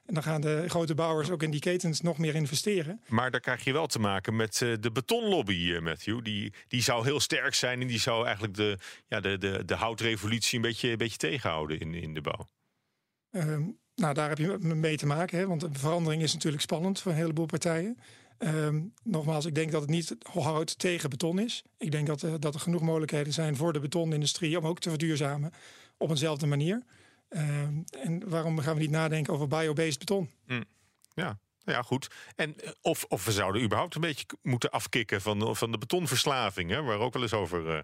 en 0.07 0.15
dan 0.15 0.23
gaan 0.23 0.41
de 0.41 0.65
grote 0.69 0.95
bouwers 0.95 1.31
ook 1.31 1.43
in 1.43 1.51
die 1.51 1.61
ketens 1.61 2.01
nog 2.01 2.19
meer 2.19 2.35
investeren. 2.35 3.01
Maar 3.07 3.31
daar 3.31 3.41
krijg 3.41 3.65
je 3.65 3.73
wel 3.73 3.87
te 3.87 3.99
maken 3.99 4.37
met 4.37 4.61
uh, 4.61 4.75
de 4.81 4.93
betonlobby, 4.93 5.79
Matthew. 5.79 6.25
Die, 6.25 6.53
die 6.69 6.83
zou 6.83 7.05
heel 7.05 7.21
sterk 7.21 7.55
zijn 7.55 7.81
en 7.81 7.87
die 7.87 8.01
zou 8.01 8.25
eigenlijk 8.25 8.55
de, 8.55 8.79
ja, 9.07 9.21
de, 9.21 9.39
de, 9.39 9.65
de 9.65 9.75
houtrevolutie 9.75 10.57
een 10.57 10.63
beetje, 10.63 10.91
een 10.91 10.99
beetje 10.99 11.17
tegenhouden 11.17 11.81
in, 11.81 11.95
in 11.95 12.15
de 12.15 12.21
bouw. 12.21 12.47
Um, 13.31 13.79
nou, 13.95 14.15
daar 14.15 14.29
heb 14.29 14.39
je 14.39 14.59
mee 14.61 14.97
te 14.97 15.07
maken, 15.07 15.39
hè, 15.39 15.47
want 15.47 15.61
de 15.61 15.69
verandering 15.73 16.23
is 16.23 16.33
natuurlijk 16.33 16.63
spannend 16.63 17.01
voor 17.01 17.13
een 17.13 17.19
heleboel 17.19 17.47
partijen. 17.47 17.99
Ehm, 18.39 18.83
nogmaals, 19.03 19.45
ik 19.45 19.55
denk 19.55 19.71
dat 19.71 19.81
het 19.81 19.91
niet 19.91 20.17
hout 20.33 20.79
tegen 20.79 21.11
beton 21.11 21.39
is. 21.39 21.63
Ik 21.79 21.91
denk 21.91 22.07
dat, 22.07 22.23
uh, 22.23 22.35
dat 22.39 22.55
er 22.55 22.61
genoeg 22.61 22.81
mogelijkheden 22.81 23.33
zijn 23.33 23.57
voor 23.57 23.73
de 23.73 23.81
betonindustrie 23.81 24.59
om 24.59 24.67
ook 24.67 24.79
te 24.79 24.89
verduurzamen 24.89 25.53
op 25.97 26.11
eenzelfde 26.11 26.47
manier. 26.47 26.83
Ehm, 27.29 27.83
en 28.01 28.29
waarom 28.29 28.59
gaan 28.59 28.75
we 28.75 28.81
niet 28.81 28.91
nadenken 28.91 29.33
over 29.33 29.49
biobased 29.49 29.99
beton? 29.99 30.31
Mm. 30.47 30.65
Ja, 31.15 31.39
ja, 31.65 31.83
goed. 31.83 32.11
En 32.37 32.57
of, 32.83 33.05
of 33.09 33.25
we 33.25 33.33
zouden 33.33 33.63
überhaupt 33.63 33.95
een 33.95 34.01
beetje 34.01 34.27
moeten 34.43 34.71
afkicken 34.71 35.21
van, 35.21 35.57
van 35.57 35.71
de 35.71 35.79
betonverslaving, 35.79 36.71
hè, 36.71 36.83
waar 36.83 36.99
ook 36.99 37.13
wel 37.13 37.23
eens 37.23 37.33
over 37.33 37.61
uh, 37.61 37.79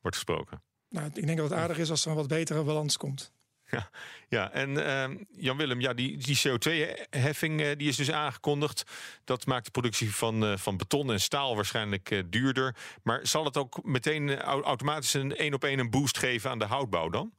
wordt 0.00 0.16
gesproken. 0.16 0.62
Nou, 0.88 1.06
ik 1.14 1.26
denk 1.26 1.38
dat 1.38 1.50
het 1.50 1.58
aardig 1.58 1.78
is 1.78 1.90
als 1.90 2.04
er 2.04 2.10
een 2.10 2.16
wat 2.16 2.28
betere 2.28 2.62
balans 2.62 2.96
komt. 2.96 3.32
Ja, 3.70 3.90
ja. 4.28 4.50
en 4.50 4.70
uh, 4.70 5.24
Jan-Willem, 5.30 5.80
ja, 5.80 5.94
die, 5.94 6.16
die 6.16 6.38
CO2-heffing 6.38 7.60
uh, 7.60 7.70
die 7.76 7.88
is 7.88 7.96
dus 7.96 8.10
aangekondigd. 8.10 8.84
Dat 9.24 9.46
maakt 9.46 9.64
de 9.64 9.70
productie 9.70 10.14
van, 10.14 10.58
van 10.58 10.76
beton 10.76 11.12
en 11.12 11.20
staal 11.20 11.54
waarschijnlijk 11.54 12.22
duurder. 12.30 12.76
Maar 13.02 13.26
zal 13.26 13.44
het 13.44 13.56
ook 13.56 13.84
meteen 13.84 14.40
automatisch 14.40 15.14
een 15.14 15.36
één 15.36 15.54
op 15.54 15.64
één 15.64 15.78
een 15.78 15.90
boost 15.90 16.18
geven 16.18 16.50
aan 16.50 16.58
de 16.58 16.64
houtbouw 16.64 17.08
dan? 17.08 17.32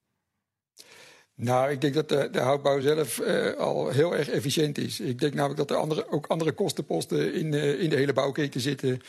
Nou, 1.36 1.71
ik 1.71 1.82
denk 1.82 1.93
dat 1.93 2.10
de, 2.10 2.30
de 2.32 2.39
houtbouw 2.39 2.80
zelf 2.80 3.21
al 3.58 3.89
heel 3.89 4.15
erg 4.15 4.30
efficiënt 4.30 4.78
is. 4.78 5.00
Ik 5.00 5.19
denk 5.19 5.34
namelijk 5.34 5.60
dat 5.60 5.71
er 5.71 5.78
andere, 5.78 6.12
ook 6.12 6.28
andere 6.28 6.52
kostenposten 6.52 7.34
in, 7.34 7.54
in 7.54 7.89
de 7.89 7.95
hele 7.95 8.13
bouwketen 8.13 8.62
zitten. 8.62 9.02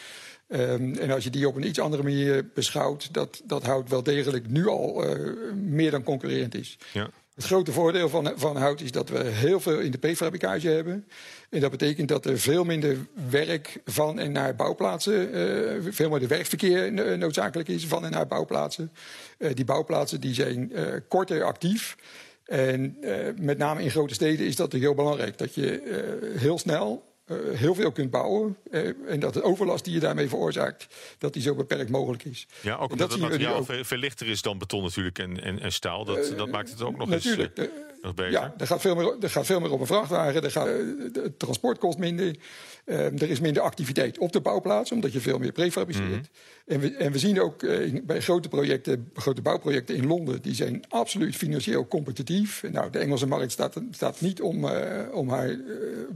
Um, 0.48 0.94
en 0.94 1.10
als 1.10 1.24
je 1.24 1.30
die 1.30 1.48
op 1.48 1.56
een 1.56 1.66
iets 1.66 1.80
andere 1.80 2.02
manier 2.02 2.50
beschouwt, 2.54 3.14
dat, 3.14 3.42
dat 3.44 3.64
hout 3.64 3.88
wel 3.88 4.02
degelijk 4.02 4.48
nu 4.48 4.66
al 4.66 5.04
uh, 5.04 5.34
meer 5.54 5.90
dan 5.90 6.02
concurrerend 6.02 6.54
is. 6.54 6.78
Ja. 6.92 7.10
Het 7.36 7.44
grote 7.44 7.72
voordeel 7.72 8.08
van, 8.08 8.32
van 8.36 8.56
hout 8.56 8.80
is 8.80 8.90
dat 8.90 9.08
we 9.08 9.24
heel 9.24 9.60
veel 9.60 9.78
in 9.78 9.90
de 9.90 9.98
prefabricage 9.98 10.68
hebben. 10.68 11.06
En 11.50 11.60
dat 11.60 11.70
betekent 11.70 12.08
dat 12.08 12.26
er 12.26 12.38
veel 12.38 12.64
minder 12.64 12.96
werk 13.30 13.80
van 13.84 14.18
en 14.18 14.32
naar 14.32 14.54
bouwplaatsen, 14.54 15.36
uh, 15.36 15.92
veel 15.92 16.10
minder 16.10 16.28
werkverkeer 16.28 16.92
noodzakelijk 17.18 17.68
is 17.68 17.86
van 17.86 18.04
en 18.04 18.10
naar 18.10 18.26
bouwplaatsen. 18.26 18.92
Uh, 19.38 19.50
die 19.54 19.64
bouwplaatsen 19.64 20.20
die 20.20 20.34
zijn 20.34 20.72
korter 21.08 21.42
actief. 21.42 21.96
En 22.44 22.96
met 23.40 23.58
name 23.58 23.82
in 23.82 23.90
grote 23.90 24.14
steden 24.14 24.46
is 24.46 24.56
dat 24.56 24.72
heel 24.72 24.94
belangrijk. 24.94 25.38
Dat 25.38 25.54
je 25.54 26.34
heel 26.38 26.58
snel 26.58 27.15
uh, 27.26 27.58
heel 27.58 27.74
veel 27.74 27.92
kunt 27.92 28.10
bouwen. 28.10 28.56
Uh, 28.70 28.88
en 29.08 29.20
dat 29.20 29.34
de 29.34 29.42
overlast 29.42 29.84
die 29.84 29.94
je 29.94 30.00
daarmee 30.00 30.28
veroorzaakt, 30.28 30.86
dat 31.18 31.32
die 31.32 31.42
zo 31.42 31.54
beperkt 31.54 31.90
mogelijk 31.90 32.24
is. 32.24 32.46
Ja, 32.60 32.76
ook 32.76 32.90
omdat 32.90 33.12
het 33.12 33.20
materiaal 33.20 33.64
veel, 33.64 33.84
veel, 33.84 33.98
lichter 33.98 34.28
is 34.28 34.42
dan 34.42 34.58
beton 34.58 34.82
natuurlijk 34.82 35.18
en, 35.18 35.42
en, 35.42 35.60
en 35.60 35.72
staal. 35.72 36.04
Dat, 36.04 36.30
uh, 36.30 36.36
dat 36.36 36.48
maakt 36.48 36.70
het 36.70 36.82
ook 36.82 36.96
nog 36.96 37.08
natuurlijk. 37.08 37.58
eens 37.58 37.68
nog 38.06 38.14
beter. 38.14 38.32
Ja, 38.32 38.54
er 38.58 38.66
gaat, 38.66 38.80
veel 38.80 38.94
meer, 38.94 39.16
er 39.20 39.30
gaat 39.30 39.46
veel 39.46 39.60
meer 39.60 39.72
op 39.72 39.80
een 39.80 39.86
vrachtwagen. 39.86 40.44
Er 40.44 40.50
gaat, 40.50 40.68
het 41.12 41.38
transport 41.38 41.78
kost 41.78 41.98
minder. 41.98 42.36
er 42.84 43.30
is 43.30 43.40
minder 43.40 43.62
activiteit 43.62 44.18
op 44.18 44.32
de 44.32 44.40
bouwplaats, 44.40 44.92
omdat 44.92 45.12
je 45.12 45.20
veel 45.20 45.38
meer 45.38 45.52
prefabriceert. 45.52 46.06
Mm. 46.06 46.26
En, 46.66 46.80
we, 46.80 46.96
en 46.96 47.12
we 47.12 47.18
zien 47.18 47.40
ook 47.40 47.60
bij 48.06 48.20
grote 48.20 48.48
projecten, 48.48 49.10
grote 49.14 49.42
bouwprojecten 49.42 49.96
in 49.96 50.06
Londen, 50.06 50.42
die 50.42 50.54
zijn 50.54 50.84
absoluut 50.88 51.36
financieel 51.36 51.88
competitief. 51.88 52.62
Nou, 52.70 52.90
de 52.90 52.98
Engelse 52.98 53.26
markt 53.26 53.52
staat, 53.52 53.80
staat 53.90 54.20
niet 54.20 54.40
om, 54.40 54.68
om 55.12 55.28
haar 55.28 55.56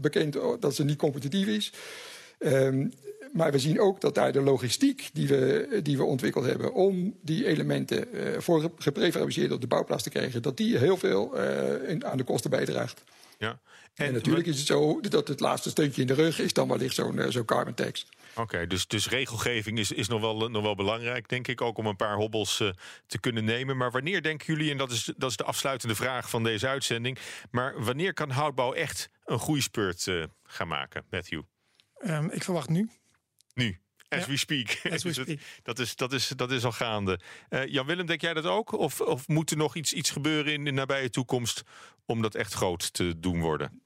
bekend 0.01 0.37
dat 0.61 0.75
ze 0.75 0.85
niet 0.85 0.99
competitief 0.99 1.47
is. 1.47 1.73
Um, 2.39 2.93
maar 3.33 3.53
we 3.53 3.59
zien 3.59 3.81
ook 3.81 4.01
dat 4.01 4.15
daar 4.15 4.33
de 4.33 4.41
logistiek 4.41 5.11
die 5.13 5.29
we, 5.29 5.81
die 5.83 5.97
we 5.97 6.05
ontwikkeld 6.05 6.45
hebben 6.45 6.75
om 6.75 7.17
die 7.23 7.47
elementen 7.47 8.09
uh, 8.13 8.39
voor 8.39 8.73
geprefabriceerd 8.79 9.53
op 9.53 9.61
de 9.61 9.67
bouwplaats 9.67 10.03
te 10.03 10.11
krijgen, 10.11 10.43
dat 10.43 10.57
die 10.57 10.79
heel 10.79 10.97
veel 10.97 11.39
uh, 11.39 11.89
in, 11.89 12.07
aan 12.07 12.17
de 12.17 12.25
kosten 12.25 12.51
bijdraagt. 12.51 13.03
Ja. 13.39 13.61
En, 13.95 14.07
en 14.07 14.13
natuurlijk 14.13 14.47
is 14.47 14.59
het 14.59 14.67
zo 14.67 15.01
dat 15.01 15.29
het 15.29 15.41
laatste 15.41 15.71
steuntje 15.71 16.01
in 16.01 16.07
de 16.07 16.15
rug 16.15 16.39
is 16.39 16.53
dan 16.53 16.69
wellicht 16.69 16.95
zo'n 16.95 17.17
uh, 17.17 17.29
zo 17.29 17.45
carbon 17.45 17.75
tax. 17.75 18.07
Oké, 18.31 18.41
okay, 18.41 18.67
dus, 18.67 18.87
dus 18.87 19.09
regelgeving 19.09 19.79
is, 19.79 19.93
is 19.93 20.09
nog, 20.09 20.21
wel, 20.21 20.49
nog 20.49 20.63
wel 20.63 20.75
belangrijk, 20.75 21.29
denk 21.29 21.49
ik, 21.49 21.61
ook 21.61 21.79
om 21.79 21.87
een 21.87 21.97
paar 21.97 22.17
hobbels 22.17 22.61
uh, 22.61 22.71
te 23.07 23.21
kunnen 23.21 23.45
nemen. 23.45 23.77
Maar 23.77 23.91
wanneer 23.91 24.23
denken 24.23 24.55
jullie, 24.55 24.71
en 24.71 24.77
dat 24.77 24.91
is, 24.91 25.13
dat 25.17 25.31
is 25.31 25.37
de 25.37 25.45
afsluitende 25.45 25.95
vraag 25.95 26.31
van 26.31 26.43
deze 26.43 26.69
uitzending, 26.69 27.19
maar 27.51 27.85
wanneer 27.85 28.13
kan 28.13 28.31
houtbouw 28.31 28.73
echt 28.73 29.09
een 29.25 29.39
groeispurt 29.39 30.07
uh, 30.07 30.25
gaan 30.43 30.69
maken, 30.69 31.05
Matthew? 31.11 31.43
Um, 32.07 32.31
ik 32.31 32.45
verwacht 32.45 32.69
nu. 32.69 32.91
Nu? 33.55 33.81
As 34.09 34.21
ja. 34.21 34.27
we 34.27 34.37
speak. 34.37 34.81
As 34.91 35.03
we 35.03 35.13
speak. 35.23 35.41
dat, 35.63 35.79
is, 35.79 35.97
dat, 35.97 36.13
is, 36.13 36.29
dat 36.29 36.51
is 36.51 36.65
al 36.65 36.73
gaande. 36.73 37.21
Uh, 37.51 37.67
Jan-Willem, 37.67 38.07
denk 38.07 38.21
jij 38.21 38.35
dat 38.35 38.47
ook? 38.47 38.73
Of, 38.73 39.01
of 39.01 39.29
moet 39.29 39.51
er 39.51 39.57
nog 39.57 39.77
iets, 39.77 39.93
iets 39.93 40.11
gebeuren 40.11 40.53
in 40.53 40.65
de 40.65 40.71
nabije 40.71 41.11
toekomst 41.11 41.63
om 42.07 42.23
dat 42.23 42.35
echt 42.35 42.53
groot 42.53 42.93
te 42.93 43.19
doen 43.19 43.41
worden? 43.41 43.83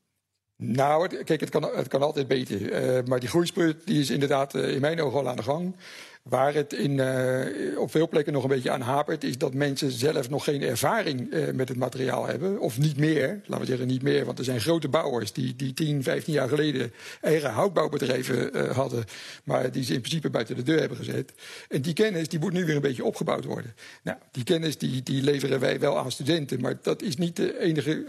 Nou, 0.56 1.24
kijk, 1.24 1.40
het 1.40 1.50
kan, 1.50 1.62
het 1.62 1.88
kan 1.88 2.02
altijd 2.02 2.28
beter. 2.28 2.60
Uh, 2.60 3.04
maar 3.04 3.20
die 3.20 3.28
groeispurt 3.28 3.86
die 3.86 4.00
is 4.00 4.10
inderdaad 4.10 4.54
uh, 4.54 4.74
in 4.74 4.80
mijn 4.80 5.00
ogen 5.00 5.18
al 5.18 5.28
aan 5.28 5.36
de 5.36 5.42
gang. 5.42 5.76
Waar 6.24 6.54
het 6.54 6.72
in, 6.72 6.92
uh, 6.92 7.78
op 7.78 7.90
veel 7.90 8.08
plekken 8.08 8.32
nog 8.32 8.42
een 8.42 8.48
beetje 8.48 8.70
aan 8.70 8.80
hapert, 8.80 9.24
is 9.24 9.38
dat 9.38 9.54
mensen 9.54 9.90
zelf 9.90 10.30
nog 10.30 10.44
geen 10.44 10.62
ervaring 10.62 11.32
uh, 11.32 11.50
met 11.50 11.68
het 11.68 11.78
materiaal 11.78 12.26
hebben. 12.26 12.60
Of 12.60 12.78
niet 12.78 12.96
meer, 12.96 13.40
laten 13.46 13.64
we 13.64 13.70
zeggen 13.70 13.86
niet 13.86 14.02
meer. 14.02 14.24
Want 14.24 14.38
er 14.38 14.44
zijn 14.44 14.60
grote 14.60 14.88
bouwers 14.88 15.32
die, 15.32 15.56
die 15.56 15.74
10, 15.74 16.02
15 16.02 16.32
jaar 16.32 16.48
geleden 16.48 16.92
eigen 17.20 17.50
houtbouwbedrijven 17.50 18.56
uh, 18.56 18.70
hadden. 18.70 19.04
Maar 19.44 19.72
die 19.72 19.84
ze 19.84 19.92
in 19.92 20.00
principe 20.00 20.30
buiten 20.30 20.56
de 20.56 20.62
deur 20.62 20.78
hebben 20.78 20.96
gezet. 20.96 21.32
En 21.68 21.82
die 21.82 21.92
kennis 21.92 22.28
die 22.28 22.38
moet 22.38 22.52
nu 22.52 22.64
weer 22.64 22.76
een 22.76 22.82
beetje 22.82 23.04
opgebouwd 23.04 23.44
worden. 23.44 23.74
Nou, 24.02 24.18
die 24.30 24.44
kennis 24.44 24.78
die, 24.78 25.02
die 25.02 25.22
leveren 25.22 25.60
wij 25.60 25.80
wel 25.80 25.98
aan 25.98 26.12
studenten. 26.12 26.60
Maar 26.60 26.78
dat 26.82 27.02
is 27.02 27.16
niet 27.16 27.36
de 27.36 27.60
enige, 27.60 28.04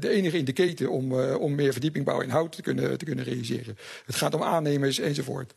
de 0.00 0.08
enige 0.08 0.38
in 0.38 0.44
de 0.44 0.52
keten 0.52 0.90
om, 0.90 1.12
om 1.20 1.54
meer 1.54 1.72
verdiepingbouw 1.72 2.20
in 2.20 2.30
hout 2.30 2.52
te 2.52 2.62
kunnen, 2.62 2.98
te 2.98 3.04
kunnen 3.04 3.24
realiseren. 3.24 3.78
Het 4.04 4.16
gaat 4.16 4.34
om 4.34 4.42
aannemers 4.42 4.98
enzovoort. 4.98 5.54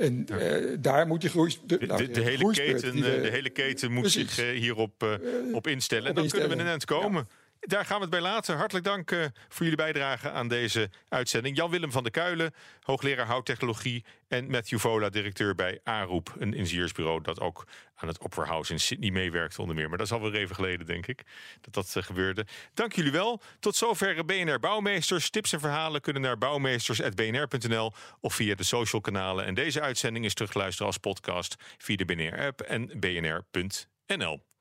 En 0.00 0.26
ja. 0.26 0.58
uh, 0.58 0.76
daar 0.80 1.06
moet 1.06 1.22
je 1.22 1.28
groei. 1.28 1.56
De, 1.66 1.78
de, 1.78 1.86
de, 1.86 2.10
de 2.10 2.20
hele, 2.20 2.52
keten, 2.52 2.92
die, 2.92 3.02
de, 3.02 3.28
hele 3.30 3.50
keten 3.50 3.92
moet 3.92 4.00
precies. 4.00 4.34
zich 4.34 4.52
hierop 4.52 5.18
op 5.52 5.66
instellen. 5.66 6.08
En 6.08 6.14
dan 6.14 6.22
instellen. 6.22 6.48
kunnen 6.48 6.64
we 6.64 6.70
een 6.70 6.78
eind 6.78 6.84
komen. 6.84 7.26
Ja. 7.28 7.39
Daar 7.60 7.84
gaan 7.84 7.96
we 7.96 8.02
het 8.02 8.10
bij 8.10 8.20
laten. 8.20 8.56
Hartelijk 8.56 8.84
dank 8.84 9.10
uh, 9.10 9.24
voor 9.48 9.62
jullie 9.62 9.76
bijdrage 9.76 10.30
aan 10.30 10.48
deze 10.48 10.90
uitzending. 11.08 11.56
Jan-Willem 11.56 11.92
van 11.92 12.02
der 12.02 12.12
Kuilen, 12.12 12.54
hoogleraar 12.82 13.26
houttechnologie. 13.26 14.04
En 14.28 14.50
Matthew 14.50 14.78
Vola, 14.78 15.08
directeur 15.08 15.54
bij 15.54 15.80
AROEP, 15.84 16.34
een 16.38 16.54
ingenieursbureau 16.54 17.22
dat 17.22 17.40
ook 17.40 17.66
aan 17.94 18.08
het 18.08 18.20
Opera 18.20 18.44
House 18.44 18.72
in 18.72 18.80
Sydney 18.80 19.10
meewerkt 19.10 19.58
onder 19.58 19.74
meer. 19.74 19.88
Maar 19.88 19.98
dat 19.98 20.06
is 20.06 20.12
alweer 20.12 20.34
even 20.34 20.54
geleden, 20.54 20.86
denk 20.86 21.06
ik, 21.06 21.22
dat 21.60 21.74
dat 21.74 21.94
uh, 21.96 22.02
gebeurde. 22.02 22.46
Dank 22.74 22.92
jullie 22.92 23.12
wel. 23.12 23.40
Tot 23.58 23.76
zover 23.76 24.24
BNR 24.24 24.58
Bouwmeesters. 24.58 25.30
Tips 25.30 25.52
en 25.52 25.60
verhalen 25.60 26.00
kunnen 26.00 26.22
naar 26.22 26.38
bouwmeesters.bnr.nl 26.38 27.92
of 28.20 28.34
via 28.34 28.54
de 28.54 28.64
social 28.64 29.00
kanalen. 29.00 29.44
En 29.44 29.54
deze 29.54 29.80
uitzending 29.80 30.24
is 30.24 30.34
terug 30.34 30.50
te 30.50 30.58
luisteren 30.58 30.86
als 30.86 30.98
podcast 30.98 31.54
via 31.78 31.96
de 31.96 32.04
BNR-app 32.04 32.60
en 32.60 33.00
bnr.nl. 33.00 34.49